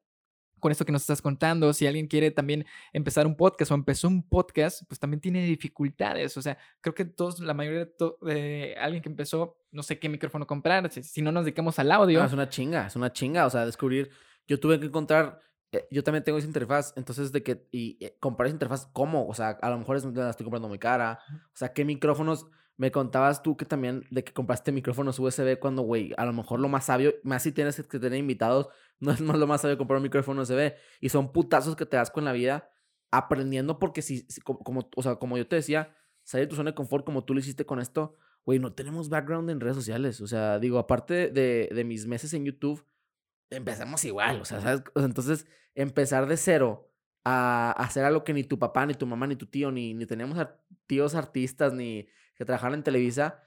[0.62, 4.07] con esto que nos estás contando, si alguien quiere también empezar un podcast o empezó
[4.07, 6.37] un podcast, pues también tiene dificultades.
[6.37, 7.88] O sea, creo que todos, la mayoría
[8.20, 12.25] de, alguien que empezó, no sé qué micrófono comprar, si, no nos dedicamos al audio.
[12.25, 13.44] es una chinga, es una chinga.
[13.44, 14.11] O sea, descubrir,
[14.46, 15.40] yo tuve que encontrar,
[15.72, 19.27] eh, yo también tengo esa interfaz, entonces de que, y eh, comprar esa interfaz, ¿cómo?
[19.27, 21.18] O sea, a lo mejor es, la estoy comprando muy cara.
[21.29, 22.46] O sea, ¿qué micrófonos?
[22.77, 26.61] Me contabas tú que también de que compraste micrófonos USB cuando, güey, a lo mejor
[26.61, 28.69] lo más sabio, más si tienes que tener invitados,
[29.01, 30.75] no es más lo más sabio comprar un micrófono USB.
[31.01, 32.71] Y son putazos que te das con la vida
[33.11, 36.75] aprendiendo porque si, como, o sea, como yo te decía, salir de tu zona de
[36.75, 40.21] confort como tú lo hiciste con esto, güey, no tenemos background en redes sociales.
[40.21, 42.87] O sea, digo, aparte de, de mis meses en YouTube,
[43.51, 44.83] empezamos igual, o sea, ¿sabes?
[44.97, 46.91] Entonces, empezar de cero
[47.25, 50.07] a, hacer algo que ni tu papá, ni tu mamá, ni tu tío, ni, ni
[50.07, 50.39] teníamos
[50.87, 53.42] tíos artistas, ni que trabajaran en Televisa,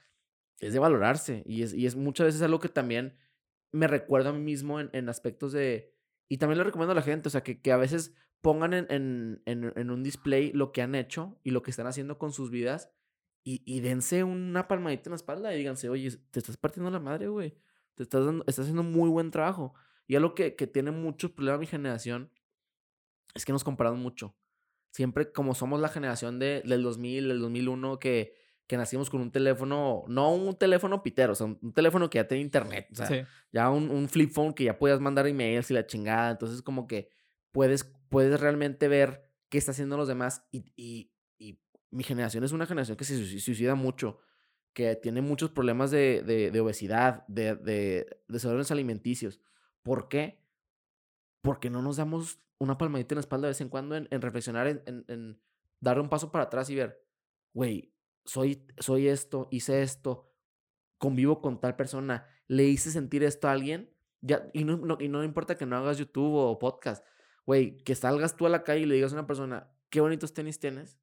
[0.60, 1.42] es de valorarse.
[1.46, 3.16] Y es, y es muchas veces algo que también
[3.72, 5.94] me recuerdo a mí mismo en, en aspectos de...
[6.28, 8.86] Y también lo recomiendo a la gente, o sea, que, que a veces pongan en,
[8.90, 12.50] en, en, un display lo que han hecho y lo que están haciendo con sus
[12.50, 12.90] vidas
[13.44, 16.98] y, y dense una palmadita en la espalda y díganse, oye, te estás partiendo la
[16.98, 17.56] madre, güey.
[17.94, 19.74] Te estás, dando, estás haciendo muy buen trabajo.
[20.06, 22.30] Y algo que, que tiene muchos problemas mi generación
[23.34, 24.36] es que nos comparamos mucho.
[24.90, 28.34] Siempre como somos la generación de, del 2000, del 2001, que,
[28.66, 32.26] que nacimos con un teléfono, no un teléfono pitero, o sea, un, teléfono que ya
[32.26, 35.74] tenía internet, o sea, ya un, un, flip phone que ya podías mandar emails y
[35.74, 37.08] la chingada, entonces como que
[37.52, 42.52] puedes, puedes realmente ver qué está haciendo los demás y, y, y mi generación es
[42.52, 44.18] una generación que se suicida mucho,
[44.72, 49.40] que tiene muchos problemas de, de, de obesidad, de, de desórdenes alimenticios.
[49.82, 50.42] ¿Por qué?
[51.40, 54.66] Porque no nos damos una palmadita en la espalda de vez en cuando en, reflexionar,
[54.66, 55.40] en, en,
[55.80, 57.02] dar un paso para atrás y ver,
[57.54, 57.94] güey,
[58.26, 60.30] soy, soy esto, hice esto,
[60.98, 65.24] convivo con tal persona, le hice sentir esto a alguien, ya, y no, y no
[65.24, 67.04] importa que no hagas YouTube o podcast,
[67.44, 70.34] güey, que salgas tú a la calle y le digas a una persona, qué bonitos
[70.34, 70.98] tenis tienes,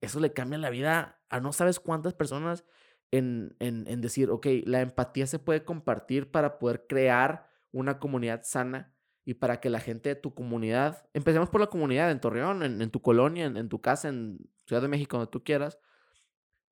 [0.00, 2.64] eso le cambia la vida a no sabes cuántas personas
[3.10, 8.42] en, en, en decir, ok, la empatía se puede compartir para poder crear una comunidad
[8.44, 12.62] sana y para que la gente de tu comunidad, empecemos por la comunidad en Torreón,
[12.62, 15.78] en, tu colonia, en, tu casa, en Ciudad de México, donde tú quieras,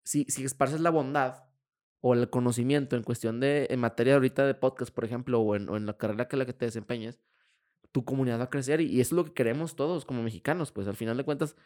[0.04, 1.44] si, si esparces la bondad
[2.00, 5.68] o el conocimiento en cuestión de, en materia ahorita de podcast, por ejemplo, o en,
[5.68, 7.20] o en la carrera que la que te desempeñes,
[7.92, 10.88] tu comunidad va a crecer y, eso es lo que queremos todos como mexicanos, pues
[10.88, 11.56] al final de cuentas,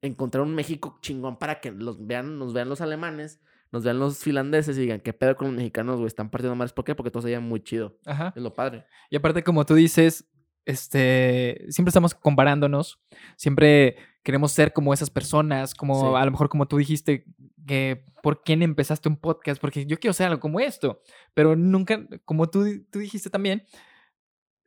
[0.00, 3.40] encontrar un México chingón para que los vean, nos vean los alemanes,
[3.72, 6.06] nos vean los finlandeses y digan, ¿qué pedo con los mexicanos, güey?
[6.06, 6.72] Están partiendo más.
[6.72, 6.94] ¿Por qué?
[6.94, 7.98] Porque todo se muy chido.
[8.04, 8.32] Ajá.
[8.36, 8.84] Es lo padre.
[9.08, 10.28] Y aparte, como tú dices,
[10.66, 13.00] este, siempre estamos comparándonos,
[13.36, 17.24] siempre queremos ser como esas personas, como a lo mejor como tú dijiste,
[17.66, 21.00] que por quién empezaste un podcast, porque yo quiero ser algo como esto,
[21.34, 23.64] pero nunca, como tú, tú dijiste también,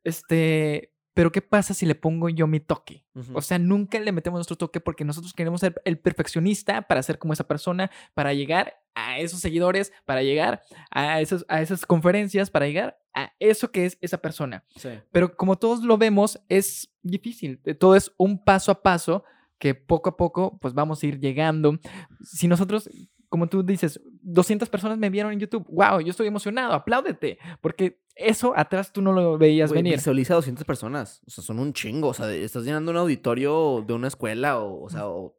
[0.03, 3.05] este, pero ¿qué pasa si le pongo yo mi toque?
[3.33, 7.17] O sea, nunca le metemos nuestro toque porque nosotros queremos ser el perfeccionista para ser
[7.17, 12.51] como esa persona, para llegar a esos seguidores, para llegar a, esos, a esas conferencias,
[12.51, 14.65] para llegar a eso que es esa persona.
[15.11, 17.61] Pero como todos lo vemos, es difícil.
[17.79, 19.23] Todo es un paso a paso
[19.59, 21.77] que poco a poco pues vamos a ir llegando.
[22.23, 22.89] Si nosotros,
[23.29, 28.01] como tú dices, 200 personas me vieron en YouTube, wow, yo estoy emocionado, apláudete, porque
[28.15, 29.97] eso atrás tú no lo veías Güey, venir.
[29.97, 31.21] Visualiza 200 personas.
[31.27, 32.07] O sea, son un chingo.
[32.09, 35.37] O sea, estás llenando un auditorio de una escuela o, o sea, o...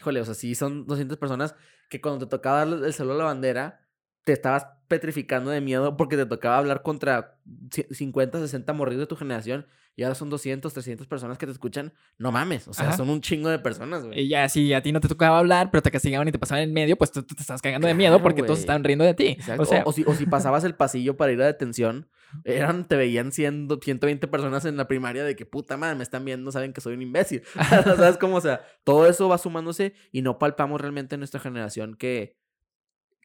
[0.00, 1.54] Híjole, o sea, sí son 200 personas
[1.90, 3.80] que cuando te tocaba darle el saludo a la bandera,
[4.24, 7.38] te estabas petrificando de miedo porque te tocaba hablar contra
[7.70, 9.66] ci- 50, 60 morridos de tu generación
[9.98, 11.92] y ahora son 200, 300 personas que te escuchan.
[12.18, 12.96] No mames, o sea, Ajá.
[12.96, 14.20] son un chingo de personas, güey.
[14.20, 16.62] Y ya, si a ti no te tocaba hablar, pero te castigaban y te pasaban
[16.62, 19.14] en medio, pues tú, tú te estabas cagando de miedo porque todos estaban riendo de
[19.14, 19.26] ti.
[19.30, 19.60] Exacto.
[19.60, 22.08] O sea, o, si, o si pasabas el pasillo para ir a detención,
[22.44, 26.24] eran, te veían siendo 120 personas en la primaria de que puta madre, me están
[26.24, 27.42] viendo, saben que soy un imbécil.
[27.68, 28.36] ¿Sabes cómo?
[28.36, 32.36] O sea, todo eso va sumándose y no palpamos realmente en nuestra generación que,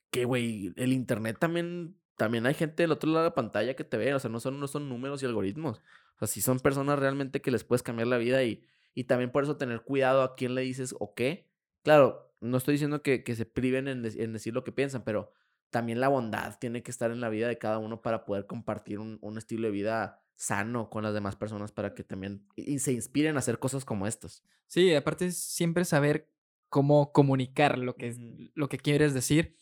[0.09, 3.83] que, güey, el internet también, también hay gente del otro lado de la pantalla que
[3.83, 5.79] te ve, o sea, no son, no son números y algoritmos.
[6.15, 9.31] O sea, sí son personas realmente que les puedes cambiar la vida y, y también
[9.31, 11.49] por eso tener cuidado a quién le dices o qué.
[11.83, 15.03] Claro, no estoy diciendo que, que se priven en, dec- en decir lo que piensan,
[15.03, 15.31] pero
[15.69, 18.99] también la bondad tiene que estar en la vida de cada uno para poder compartir
[18.99, 22.91] un, un estilo de vida sano con las demás personas para que también y se
[22.91, 24.43] inspiren a hacer cosas como estas.
[24.67, 26.29] sí, aparte es siempre saber
[26.69, 29.57] cómo comunicar lo que, lo que quieres decir.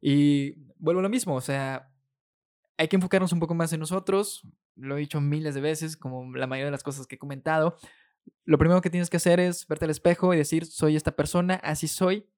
[0.00, 1.92] Y vuelvo a lo mismo, o sea,
[2.76, 4.42] hay que enfocarnos un poco más en nosotros.
[4.76, 7.76] Lo he dicho miles de veces, como la mayoría de las cosas que he comentado.
[8.44, 11.54] Lo primero que tienes que hacer es verte al espejo y decir, soy esta persona,
[11.62, 12.28] así soy.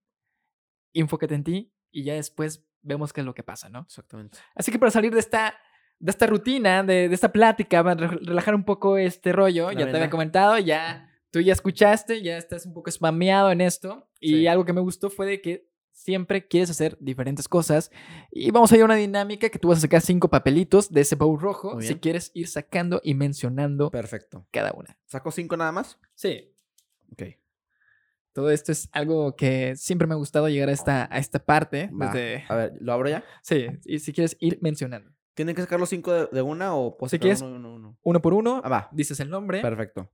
[0.95, 3.81] Enfócate en ti y ya después vemos qué es lo que pasa, ¿no?
[3.81, 4.39] Exactamente.
[4.55, 5.55] Así que para salir de esta,
[5.99, 9.79] de esta rutina, de, de esta plática, para re- relajar un poco este rollo, La
[9.81, 14.09] ya te había comentado, ya tú ya escuchaste, ya estás un poco spameado en esto.
[14.21, 14.47] Y Sí.
[14.47, 15.68] algo que me gustó fue de que
[15.99, 17.91] siempre quieres hacer diferentes cosas.
[18.31, 21.01] Y vamos a ir a una dinámica que tú vas a sacar cinco papelitos de
[21.03, 24.47] ese bowl rojo si quieres ir sacando y mencionando Perfecto.
[24.51, 24.97] cada una.
[25.07, 25.99] ¿Saco cinco nada más?
[26.15, 26.55] Sí.
[27.13, 27.23] Ok.
[28.33, 31.91] Todo esto es algo que siempre me ha gustado llegar a esta, a esta parte.
[31.91, 32.07] Va.
[32.07, 33.25] desde- A ver, ¿lo abro ya?
[33.43, 35.11] Sí, y si quieres ir mencionando.
[35.35, 37.99] ¿Tienen que sacar los cinco de, de una o puedo Si quieres- uno, uno, uno?
[38.03, 38.89] Uno por uno, Ah, va.
[38.93, 39.61] dices el nombre.
[39.61, 40.11] Perfecto.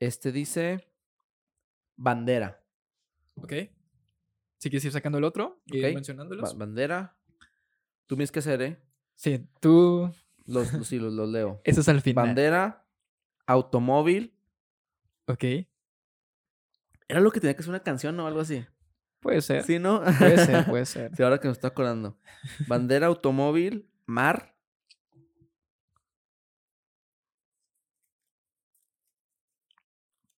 [0.00, 0.88] Este dice
[1.96, 2.64] bandera.
[3.42, 3.52] Ok.
[4.58, 6.52] Si quieres ir sacando el otro y mencionándolos.
[6.52, 7.16] Ba- bandera.
[8.06, 8.82] Tú tienes que hacer, ¿eh?
[9.14, 10.12] Sí, tú.
[10.46, 11.60] Los, los, sí, los, los leo.
[11.64, 12.26] Eso es al final.
[12.26, 12.86] Bandera,
[13.46, 14.34] automóvil.
[15.26, 15.44] Ok.
[17.10, 18.64] Era lo que tenía que ser una canción o algo así.
[19.20, 19.62] Puede ser.
[19.64, 20.02] ¿Sí, no?
[20.18, 21.14] Puede ser, puede ser.
[21.16, 22.18] Sí, ahora que me estoy acordando.
[22.66, 24.54] Bandera, automóvil, mar.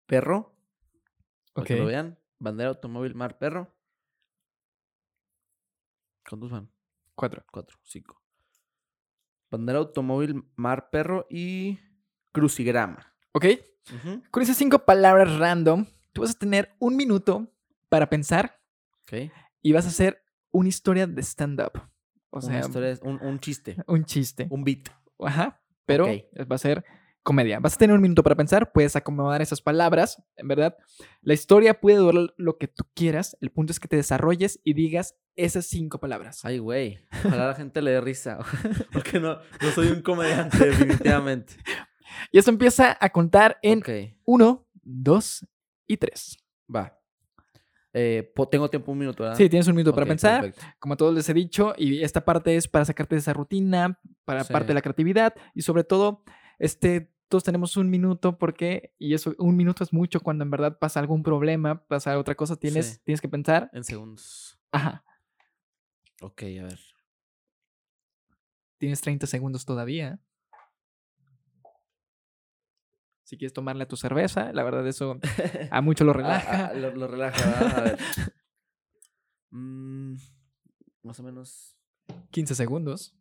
[0.07, 0.55] Perro.
[1.53, 1.67] Para Ok.
[1.69, 2.19] que lo vean.
[2.41, 3.73] Bandera, automóvil, mar, perro.
[6.29, 6.71] ¿Cuántos van?
[7.15, 7.45] Cuatro.
[7.53, 8.23] Cuatro, cinco.
[9.51, 11.79] Bandera, automóvil, mar, perro y
[12.33, 13.15] crucigrama.
[13.33, 13.47] Ok.
[14.31, 17.53] Con esas cinco palabras random, tú vas a tener un minuto
[17.89, 18.61] para pensar
[19.03, 19.31] Ok.
[19.63, 20.23] y vas a hacer
[20.53, 21.73] una historia de stand-up.
[22.31, 23.77] O Una sea, historia es- un, un chiste.
[23.89, 24.47] un chiste.
[24.51, 24.89] Un beat.
[25.19, 25.61] Ajá.
[25.87, 26.49] Pero Ok.
[26.51, 26.85] va a ser
[27.23, 27.61] comedia.
[27.61, 30.77] Vas a tener un minuto para pensar, puedes acomodar esas palabras, en verdad.
[31.23, 33.37] La historia puede durar lo que tú quieras.
[33.41, 36.45] El punto es que te desarrolles y digas esas cinco palabras.
[36.45, 36.99] Ay, güey.
[37.25, 38.39] Ojalá la gente le dé risa.
[38.93, 41.55] Porque no, no soy un comediante, definitivamente.
[42.33, 43.83] Y eso empieza a contar en
[44.25, 45.47] uno, dos
[45.87, 46.39] y tres.
[46.75, 46.97] va.
[47.93, 49.37] Eh, tengo tiempo un minuto, ¿verdad?
[49.37, 50.43] Sí, tienes un minuto para pensar.
[50.43, 50.65] perfecto.
[50.79, 53.99] Como a todos les he dicho, y esta parte es para sacarte de esa rutina,
[54.25, 54.69] para parte Sí.
[54.69, 56.23] de la creatividad y sobre todo,
[56.61, 60.79] este, todos tenemos un minuto porque, y eso, un minuto es mucho cuando en verdad
[60.79, 62.99] pasa algún problema, pasa otra cosa, tienes, Sí.
[63.05, 63.69] tienes que pensar.
[63.73, 64.59] En segundos.
[64.71, 65.05] Ajá,
[66.23, 66.79] Ok, a ver.
[68.79, 70.21] tienes 30 segundos todavía.
[73.25, 75.19] Si quieres tomarle a tu cerveza, la verdad eso
[75.71, 76.67] a mucho lo Ah, relaja.
[76.67, 77.39] ah, lo, lo relaja.
[77.79, 77.99] A ver.
[79.51, 80.15] Mm,
[81.03, 81.77] más o menos.
[82.31, 83.15] 15 segundos.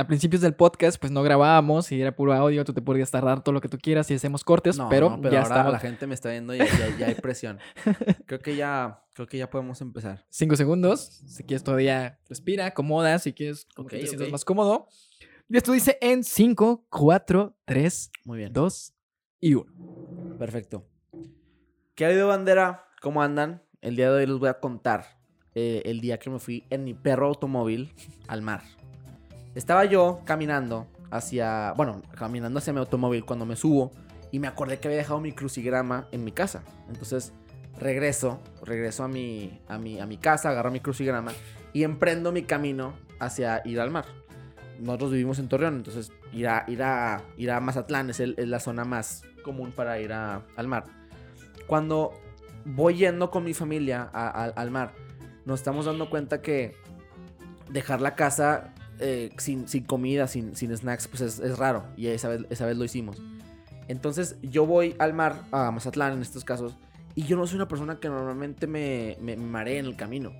[0.00, 3.42] A principios del podcast, pues no grabábamos y era puro audio, tú te podías tardar
[3.42, 5.72] todo lo que tú quieras y hacemos cortes, No, pero, no, pero ya ahora estamos.
[5.74, 7.58] la gente me está viendo y ya, ya- ya hay presión.
[8.26, 10.24] Creo que ya, creo que ya podemos empezar.
[10.30, 11.00] 5 segundos.
[11.26, 14.32] Si quieres todavía respira, acomoda, si quieres como que Ok, te sientas ok.
[14.32, 14.88] más cómodo.
[15.48, 18.52] Y esto dice en 5, 4, 3, Muy bien.
[18.52, 18.94] 2
[19.40, 20.36] y 1.
[20.38, 20.86] Perfecto.
[21.94, 22.86] ¿Qué ha habido, bandera?
[23.02, 23.62] ¿Cómo andan?
[23.82, 25.04] El día de hoy les voy a contar
[25.54, 27.92] eh, el día que me fui en mi perro automóvil
[28.28, 28.62] al mar.
[29.60, 33.92] Estaba yo caminando hacia, bueno, caminando hacia mi automóvil cuando me subo
[34.32, 36.62] y me acordé que había dejado mi crucigrama en mi casa.
[36.88, 37.34] Entonces
[37.78, 41.32] regreso, regreso a mi, a mi, a mi casa, agarro mi crucigrama
[41.74, 44.06] y emprendo mi camino hacia ir al mar.
[44.78, 48.86] nosotros vivimos en Torreón, entonces ir a, ir a, ir a Mazatlán es, la zona
[48.86, 50.84] más común para ir al mar.
[51.66, 52.14] Cuando
[52.64, 54.94] voy yendo con mi familia al mar,
[55.44, 56.76] nos estamos dando cuenta que
[57.68, 61.84] dejar la casa eh, sin, sin comida, sin, sin snacks, pues es, es raro.
[61.96, 63.20] Y esa vez, esa vez lo hicimos.
[63.88, 66.76] Entonces yo voy al mar, a Mazatlán en estos casos,
[67.14, 70.32] y yo no soy una persona que normalmente me, me, me maree en el camino.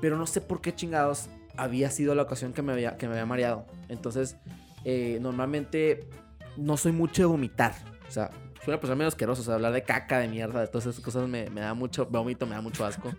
[0.00, 3.12] Pero no sé por qué chingados había sido la ocasión que me había, que me
[3.12, 3.66] había mareado.
[3.88, 4.36] Entonces,
[4.84, 6.08] eh, normalmente
[6.56, 7.74] no soy mucho de vomitar.
[8.08, 8.30] O sea,
[8.64, 9.42] soy una persona medio asquerosa.
[9.42, 12.06] O sea, hablar de caca, de mierda, de todas esas cosas me, me da mucho
[12.06, 13.12] vómito, me da mucho asco.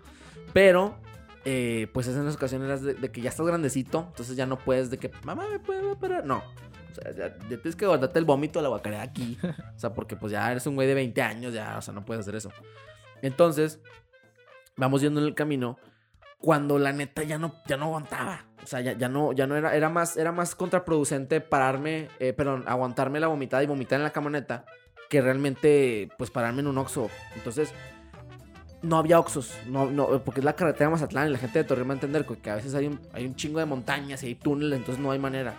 [0.52, 0.96] Pero,
[1.44, 4.06] eh, pues es en las ocasiones de, de que ya estás grandecito.
[4.08, 6.24] Entonces ya no puedes de que, mamá, ¿me puedo parar?
[6.24, 6.42] No.
[6.90, 9.38] O sea, ya, tienes que guardarte el vómito a la guacareada aquí.
[9.76, 12.04] O sea, porque pues ya eres un güey de 20 años, ya, o sea, no
[12.04, 12.52] puedes hacer eso.
[13.22, 13.80] Entonces,
[14.76, 15.78] vamos yendo en el camino
[16.38, 18.46] cuando la neta ya no, ya no aguantaba.
[18.62, 22.32] O sea, ya, ya no, ya no era, era más, era más contraproducente pararme, eh,
[22.32, 24.64] perdón, aguantarme la vomitada y vomitar en la camioneta
[25.08, 27.10] que realmente, pues, pararme en un Oxxo.
[27.34, 27.74] Entonces,
[28.82, 31.64] no había Oxxos, no, no, porque es la carretera de Mazatlán y la gente de
[31.64, 34.26] Torreón va a entender que a veces hay un, hay un chingo de montañas y
[34.26, 35.54] hay túneles, entonces no hay manera.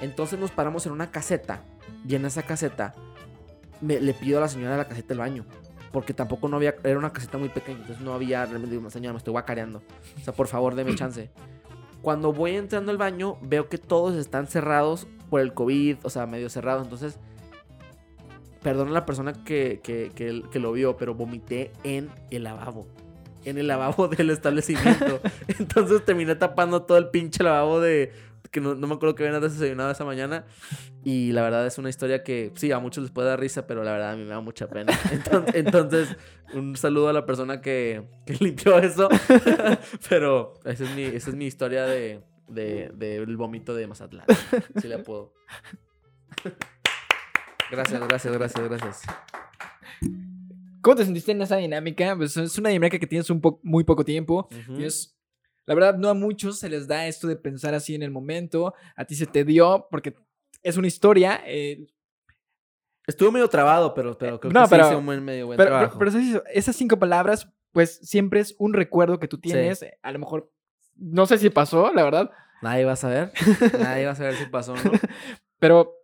[0.00, 1.62] Entonces nos paramos en una caseta
[2.08, 2.94] y en esa caseta
[3.80, 5.44] me, le pido a la señora de la caseta el baño.
[5.92, 9.12] Porque tampoco no había, era una caseta muy pequeña, entonces no había, realmente digo, señora,
[9.12, 9.82] me estoy guacareando.
[10.16, 11.30] O sea, por favor, deme chance.
[12.00, 16.26] Cuando voy entrando al baño, veo que todos están cerrados por el COVID, o sea,
[16.26, 16.84] medio cerrados.
[16.84, 17.18] Entonces,
[18.62, 22.86] perdona a la persona que, que, que, que lo vio, pero vomité en el lavabo.
[23.44, 25.20] En el lavabo del establecimiento.
[25.58, 28.12] Entonces terminé tapando todo el pinche lavabo de,
[28.50, 30.44] que no, no me acuerdo que habían desayunado esa mañana.
[31.04, 33.84] Y la verdad es una historia que sí, a muchos les puede dar risa, pero
[33.84, 34.92] la verdad a mí me da mucha pena.
[35.12, 36.16] Entonces, entonces
[36.52, 39.08] un saludo a la persona que, que limpió eso.
[40.08, 44.26] pero esa es mi, esa es mi historia de, de, del vómito de Mazatlán.
[44.80, 45.32] Si le puedo.
[47.70, 49.02] Gracias, gracias, gracias, gracias.
[50.82, 52.16] ¿Cómo te sentiste en esa dinámica?
[52.16, 54.48] Pues es una dinámica que tienes un po- muy poco tiempo.
[54.50, 54.74] Ujú.
[54.76, 55.16] Tienes-
[55.66, 58.74] la verdad, no a muchos se les da esto de pensar así en el momento.
[58.96, 60.14] A ti se te dio porque
[60.62, 61.42] es una historia.
[61.46, 61.86] eh,
[63.06, 65.56] Estuvo medio trabado, pero, pero creo No, que sí pero- hice un buen, medio buen
[65.56, 65.98] pero, pero- trabajo.
[65.98, 69.82] pero esas- esas cinco palabras, pues siempre es un recuerdo que tú tienes.
[69.82, 70.52] eh, A lo mejor,
[70.96, 72.30] no sé si pasó, la verdad,
[72.62, 73.32] Nadie va a saber.
[73.96, 74.92] Nadie va a saber si pasó o no.
[75.58, 75.94] pero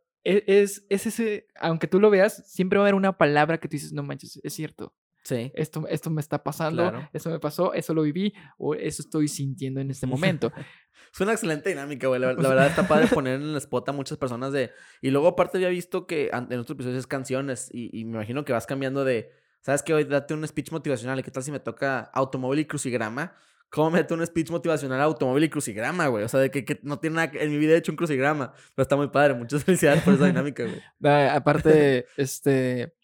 [0.46, 3.72] es, es ese, aunque tú lo veas, siempre va a haber una palabra que tú
[3.72, 4.94] dices, no manches, es cierto.
[5.22, 5.50] Sí.
[5.54, 7.08] Esto, esto me está pasando, Claro.
[7.12, 10.52] eso me pasó, eso lo viví, o eso estoy sintiendo en este momento.
[11.12, 12.20] Es una excelente dinámica, güey.
[12.20, 14.72] La, la verdad está padre poner en el spot a muchas personas de...
[15.00, 18.44] Y luego aparte había visto que en otros episodios es canciones y, y me imagino
[18.44, 19.30] que vas cambiando de...
[19.62, 19.94] ¿Sabes qué?
[19.94, 21.18] Hoy date un speech motivacional.
[21.18, 23.34] ¿Y qué tal si me toca automóvil y crucigrama?
[23.76, 26.24] ¿Cómo meto un speech motivacional a automóvil y crucigrama, güey?
[26.24, 27.30] O sea, de que, que no tiene nada.
[27.34, 28.54] En mi vida he hecho un crucigrama.
[28.74, 29.34] Pero está muy padre.
[29.34, 30.80] Muchas felicidades por esa dinámica, güey.
[31.28, 32.94] Aparte, este,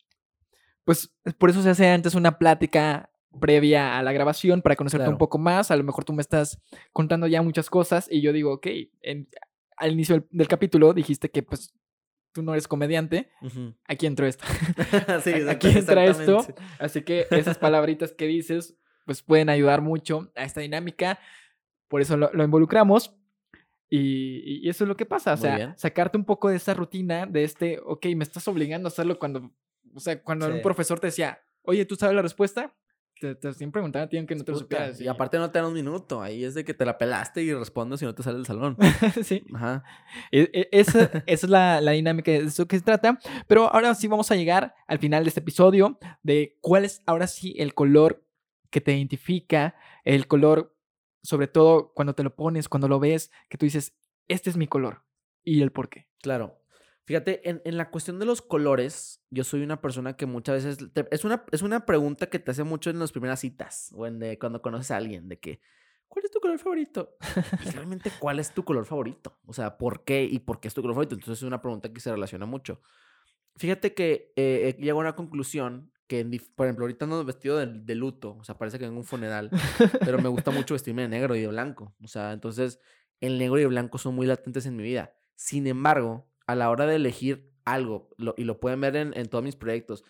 [0.84, 5.12] pues por eso se hace antes una plática previa a la grabación para conocerte Claro.
[5.12, 5.70] un poco más.
[5.70, 6.58] A lo mejor tú me estás
[6.92, 8.66] contando ya muchas cosas y yo digo, ok,
[9.02, 9.28] en-
[9.76, 11.74] al inicio del, del capítulo dijiste que pues
[12.32, 13.28] tú no eres comediante.
[13.86, 14.44] Aquí entró esto.
[15.22, 16.46] sí, Aquí entra esto.
[16.78, 21.18] Así que esas palabritas que dices pues pueden ayudar mucho a esta dinámica.
[21.88, 23.14] Por eso lo, lo involucramos.
[23.90, 25.74] Y, y eso es lo que pasa, o Muy sea, bien.
[25.76, 29.50] sacarte un poco de esa rutina, de este, ok, me estás obligando a hacerlo cuando,
[29.94, 30.52] o sea, cuando Sí.
[30.52, 32.74] un profesor te decía, oye, ¿tú sabes la respuesta?
[33.20, 34.98] Te, te siguen preguntando a ti aunque no te lo supieras.
[34.98, 36.22] Y aparte no te dan un minuto.
[36.22, 38.76] Ahí es de que te la pelaste y respondes y no te sale del salón.
[39.22, 39.44] sí.
[39.54, 39.84] Ajá.
[40.32, 43.18] E- e- Esa, esa es la, la dinámica de eso que se trata.
[43.46, 47.26] Pero ahora sí vamos a llegar al final de este episodio de cuál es ahora
[47.28, 48.24] sí el color
[48.72, 50.76] que te identifica, el color,
[51.22, 53.96] sobre todo cuando te lo pones, cuando lo ves, que tú dices,
[54.26, 55.04] este es mi color
[55.44, 56.08] y el por qué.
[56.20, 56.58] Claro.
[57.04, 60.92] Fíjate, en, en la cuestión de los colores, yo soy una persona que muchas veces...
[60.92, 64.06] te- es, una, es una pregunta que te hace mucho en las primeras citas o
[64.06, 65.60] en de, cuando conoces a alguien, de que,
[66.08, 67.16] ¿cuál es tu color favorito?
[67.66, 69.38] Y realmente, ¿cuál es tu color favorito?
[69.46, 71.16] O sea, ¿por qué y por qué es tu color favorito?
[71.16, 72.80] Entonces es una pregunta que se relaciona mucho.
[73.56, 77.66] Fíjate que eh, llego a una conclusión que, en por ejemplo, ahorita ando vestido de,
[77.66, 79.48] de luto, o sea, parece que a un funeral,
[80.00, 81.94] pero me gusta mucho vestirme de negro y de blanco.
[82.02, 82.78] O sea, entonces
[83.20, 85.14] el negro y el blanco son muy latentes en mi vida.
[85.36, 89.28] Sin embargo, a la hora de elegir algo, lo- y lo pueden ver en, en
[89.28, 90.04] todos mis proyectos,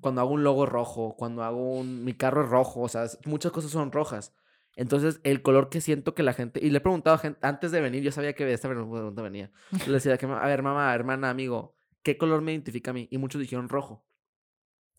[0.00, 2.02] cuando hago un logo rojo, cuando hago un...
[2.04, 4.34] Mi carro es rojo, o sea, muchas cosas son rojas.
[4.74, 6.58] Entonces, el color que siento que la gente...
[6.64, 9.50] Y le he preguntado a gente, antes de venir, yo sabía que esta pregunta venía.
[9.86, 13.06] Le decía, a ver, mamá, hermana, amigo, ¿qué color me identifica a mí?
[13.10, 14.04] Y muchos dijeron rojo.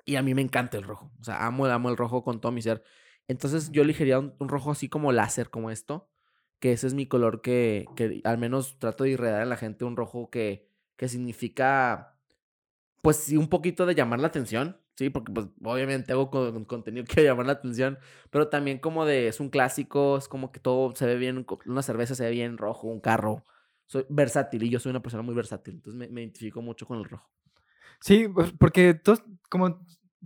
[0.08, 1.12] Y a mí me encanta el rojo.
[1.20, 2.82] O sea, amo, amo el rojo con todo mi ser.
[3.28, 6.10] Entonces yo elegiría un, rojo así como láser, como esto.
[6.60, 9.84] que ese es mi color que, que al menos trato de irradiar a la gente
[9.84, 12.18] un rojo que, que significa,
[13.02, 17.06] pues sí, un poquito de llamar la atención, sí, porque pues obviamente hago con, contenido
[17.06, 18.00] que llamar la atención,
[18.30, 21.82] pero también como de, es un clásico, es como que todo se ve bien, una
[21.84, 23.44] cerveza se ve bien rojo, un carro,
[23.88, 27.00] soy versátil y yo soy una persona muy versátil, entonces me, me identifico mucho con
[27.00, 27.30] el rojo.
[28.00, 29.80] Sí, pues, porque todos, como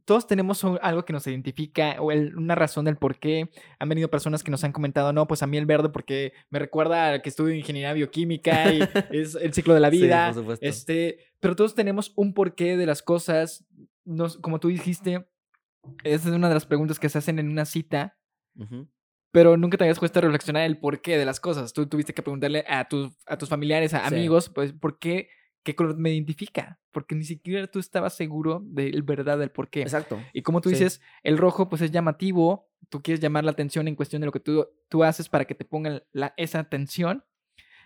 [0.05, 3.51] todos tenemos algo que nos identifica o una razón del por qué.
[3.79, 6.59] Han venido personas que nos han comentado, no, pues a mí el verde porque me
[6.59, 8.79] recuerda a que estudio ingeniería bioquímica y
[9.11, 10.33] es el ciclo de la vida.
[10.61, 13.65] este, pero todos tenemos un porqué de las cosas.
[14.05, 15.27] Nos, como tú dijiste,
[16.03, 18.17] esa es una de las preguntas que se hacen en una cita.
[19.31, 21.73] Pero nunca te habías puesto a reflexionar el porqué de las cosas.
[21.73, 25.29] Tú tuviste que preguntarle a, tus a tus familiares, a amigos, pues, ¿por qué
[25.63, 29.81] qué color me identifica, porque ni siquiera tú estabas seguro del verdad del por qué.
[29.81, 30.19] Exacto.
[30.33, 33.95] Y como tú dices, el rojo pues es llamativo, tú quieres llamar la atención en
[33.95, 37.23] cuestión de lo que tú, tú haces para que te pongan la, esa atención.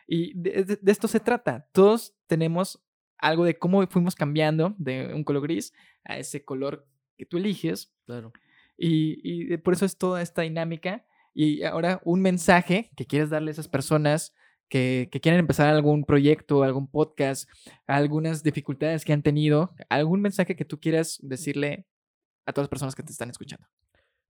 [0.08, 1.68] Y de, esto se trata.
[1.72, 2.84] Todos tenemos
[3.18, 5.74] algo de cómo fuimos cambiando de un color gris
[6.04, 7.94] a ese color que tú eliges.
[8.06, 8.32] Claro.
[8.78, 11.06] Y, y por eso es toda esta dinámica.
[11.34, 14.34] Y ahora un mensaje que quieres darle a esas personas
[14.70, 17.49] que, quieren empezar algún proyecto, algún podcast,
[17.88, 21.86] algunas dificultades que han tenido, algún mensaje que tú quieras decirle
[22.45, 23.68] a todas las personas que te están escuchando.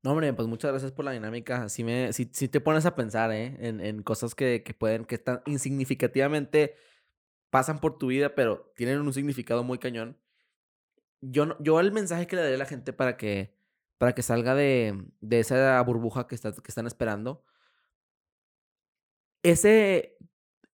[0.04, 1.68] No, hombre, pues muchas gracias por la dinámica.
[1.68, 3.58] Si, me, si, si te pones a pensar ¿eh?
[3.60, 6.76] en, en, cosas que, que pueden, que están insignificativamente
[7.50, 10.20] pasan por tu vida, pero tienen un significado muy cañón.
[11.22, 13.56] Yo, yo el mensaje que le daré a la gente para que,
[13.98, 17.44] para que salga de, de esa burbuja que, está, que están esperando
[19.52, 20.18] ese,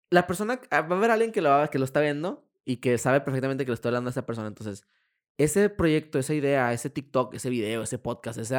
[0.10, 2.98] la persona, ah, va a haber alguien que lo, que lo está viendo y que
[2.98, 4.48] sabe perfectamente que le estoy hablando a esa persona.
[4.48, 4.86] Entonces,
[5.38, 8.58] ese proyecto, esa idea, ese TikTok, ese video, ese podcast, ese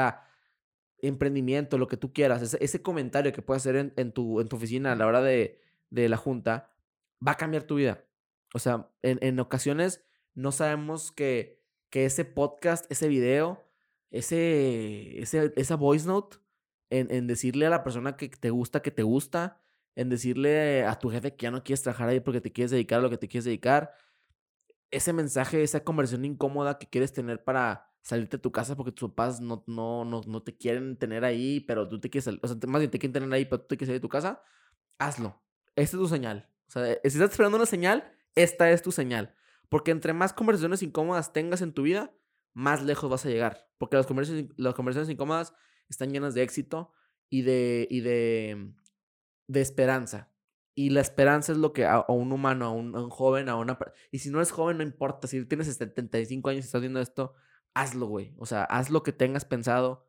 [0.99, 4.49] emprendimiento, lo que tú quieras, ese, ese comentario que puedas hacer en, en, tu, en
[4.49, 5.61] tu oficina a la hora de,
[5.91, 6.71] de, la junta,
[7.27, 8.05] va a cambiar tu vida.
[8.55, 10.05] O sea, en, en ocasiones
[10.35, 13.65] no sabemos que, que ese podcast, ese video,
[14.11, 16.37] ese, ese, esa voice note,
[16.91, 19.62] en, en decirle a la persona que te gusta, que te gusta,
[19.95, 22.99] en decirle a tu jefe que ya no quieres trabajar ahí porque te quieres dedicar
[22.99, 23.93] a lo que te quieres dedicar.
[24.91, 29.11] Ese mensaje, esa conversación incómoda que quieres tener para salirte de tu casa porque tus
[29.11, 32.49] papás no, no, no, no te quieren tener ahí, pero tú te quieres salir, o
[32.49, 34.43] sea, más bien te quieren tener ahí, pero tú te quieres salir de tu casa,
[34.99, 35.41] hazlo.
[35.77, 36.49] Esta es tu señal.
[36.69, 39.35] O sea, si estás esperando una señal, esta es tu señal.
[39.69, 42.15] Porque entre más conversaciones incómodas tengas en tu vida,
[42.53, 43.71] más lejos vas a llegar.
[43.79, 45.55] Porque las conversaciones, las conversaciones incómodas
[45.89, 46.93] están llenas de éxito
[47.31, 48.75] y de, y de
[49.53, 50.31] de esperanza.
[50.75, 53.79] Y la esperanza es lo que a, un humano, a un, joven, a una...
[54.11, 55.29] Y si no eres joven, no importa.
[55.29, 57.35] Si tienes 75 años y estás viendo esto,
[57.75, 58.35] hazlo, güey.
[58.39, 60.09] O sea, haz lo que tengas pensado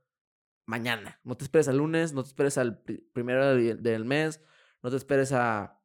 [0.66, 1.20] mañana.
[1.26, 4.42] No te esperes al lunes, no te esperes al primero del, mes,
[4.82, 5.82] no te esperes a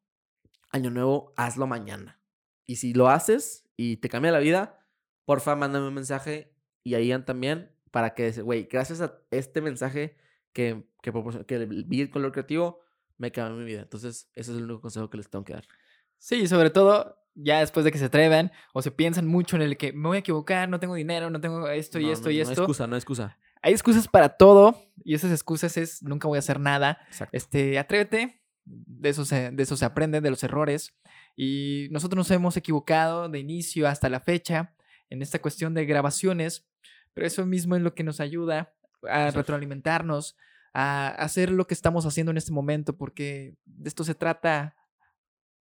[0.70, 2.20] Año Nuevo, hazlo mañana.
[2.64, 4.86] Y si lo haces y te cambia la vida,
[5.24, 6.54] porfa, mándame un mensaje
[6.84, 10.16] y ahí también para que, güey, gracias a este mensaje
[10.52, 11.12] que, que,
[11.46, 12.80] que vi el color creativo,
[13.18, 13.82] me cambió mi vida.
[13.82, 15.68] Entonces, ese es el único consejo que les tengo que dar.
[16.18, 19.76] Sí, sobre todo ya después de que se atrevan o se piensan mucho en el
[19.76, 22.54] que me voy a equivocar, no tengo dinero, no tengo esto y esto y esto.
[22.54, 23.38] No hay excusa, no hay excusa.
[23.62, 26.98] Hay excusas para todo y esas excusas es nunca voy a hacer nada.
[27.32, 30.94] Este, atrévete, de eso, se, de eso se aprende, de los errores.
[31.36, 34.74] Y nosotros nos hemos equivocado de inicio hasta la fecha
[35.10, 36.68] en esta cuestión de grabaciones,
[37.14, 38.74] pero eso mismo es lo que nos ayuda
[39.08, 40.36] a retroalimentarnos,
[40.72, 44.74] a hacer lo que estamos haciendo en este momento, porque de esto se trata.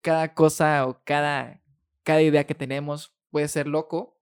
[0.01, 1.61] Cada cosa o cada,
[2.03, 4.17] cada idea que tenemos puede ser loco,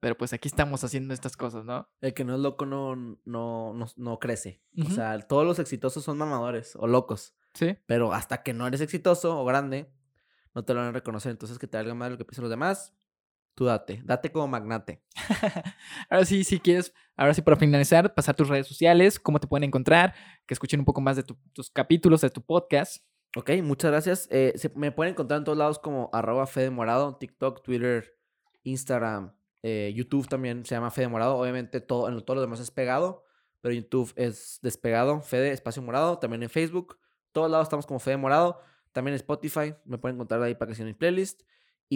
[0.00, 1.88] pero pues aquí estamos haciendo estas cosas, ¿no?
[2.00, 4.62] El que no es loco no, no, no, crece.
[4.86, 7.34] O sea, todos los exitosos son mamadores o locos.
[7.52, 7.76] Sí.
[7.86, 9.92] Pero hasta que no eres exitoso o grande,
[10.54, 11.30] no te lo van a reconocer.
[11.30, 12.94] Entonces, que te valga más lo que piensan los demás
[13.54, 15.02] Tú date, date como magnate.
[16.10, 19.64] ahora sí, si quieres, ahora sí para finalizar, pasar tus redes sociales, cómo te pueden
[19.64, 20.14] encontrar,
[20.46, 23.04] que escuchen un poco más de tus capítulos, de tu podcast.
[23.36, 24.28] Ok, muchas gracias.
[24.30, 28.16] Eh, me pueden encontrar en todos lados como arroba Fede Morado, TikTok, Twitter,
[28.64, 29.32] Instagram,
[29.66, 31.38] eh, YouTube también se llama Fede Morado.
[31.38, 33.24] Obviamente todo, en todo lo demás es pegado,
[33.60, 36.98] pero YouTube es despegado, Fede Espacio Morado, también en Facebook.
[37.32, 38.60] Todos lados estamos como Fede Morado.
[38.92, 41.42] También en Spotify, me pueden encontrar ahí para que sea mi playlist.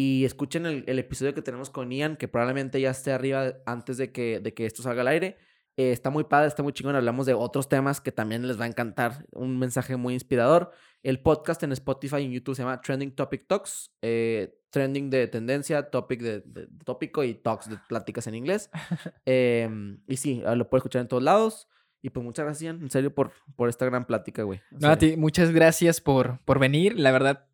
[0.00, 4.12] Y escuchen el, episodio que tenemos con Ian, que probablemente ya esté arriba antes de
[4.12, 5.38] que, de que esto salga al aire.
[5.76, 6.94] Eh, está muy padre, está muy chingón.
[6.94, 9.26] Hablamos de otros temas que también les va a encantar.
[9.32, 10.70] Un mensaje muy inspirador.
[11.02, 13.90] El podcast en Spotify y en YouTube se llama Trending Topic Talks.
[14.00, 18.70] Eh, trending de tendencia, topic de, tópico y talks de pláticas en inglés.
[19.26, 21.66] Em, y sí, lo puedes escuchar en todos lados.
[22.02, 24.60] Y pues muchas gracias, Ian, en serio, por, por esta gran plática, güey.
[24.70, 26.96] No, a ti, muchas gracias por, por venir.
[26.96, 27.47] La verdad,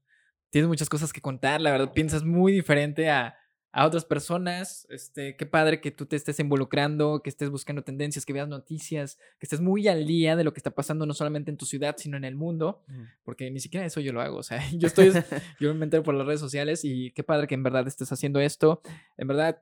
[0.55, 1.61] tienes muchas cosas que contar.
[1.61, 3.37] La verdad, piensas muy diferente a,
[3.73, 4.87] a otras personas.
[4.89, 9.17] Este, qué padre que tú te estés involucrando, que estés buscando tendencias, que veas noticias,
[9.41, 11.97] que estés muy al día de lo que está pasando no solamente en tu ciudad,
[11.99, 12.85] sino en el mundo.
[12.89, 13.01] Ujú.
[13.25, 14.37] Porque ni siquiera eso yo lo hago.
[14.37, 15.13] O sea, yo estoy,
[15.59, 18.39] yo me entero por las redes sociales y qué padre que en verdad estés haciendo
[18.39, 18.81] esto.
[19.17, 19.61] En verdad,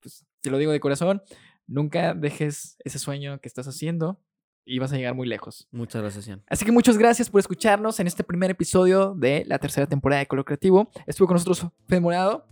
[0.00, 1.22] pues te lo digo de corazón,
[1.68, 4.20] nunca dejes ese sueño que estás haciendo
[4.64, 5.68] y vas a llegar muy lejos.
[5.70, 6.42] Muchas gracias, Ian.
[6.48, 10.26] Así que muchas gracias por escucharnos en este primer episodio de la tercera temporada de
[10.26, 10.90] Color Creativo.
[11.06, 12.46] Estuvo con nosotros Fede Morado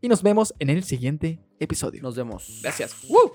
[0.00, 2.02] y nos vemos en el siguiente episodio.
[2.02, 2.60] Nos vemos.
[2.62, 2.94] Gracias.
[3.08, 3.32] ¡Woo!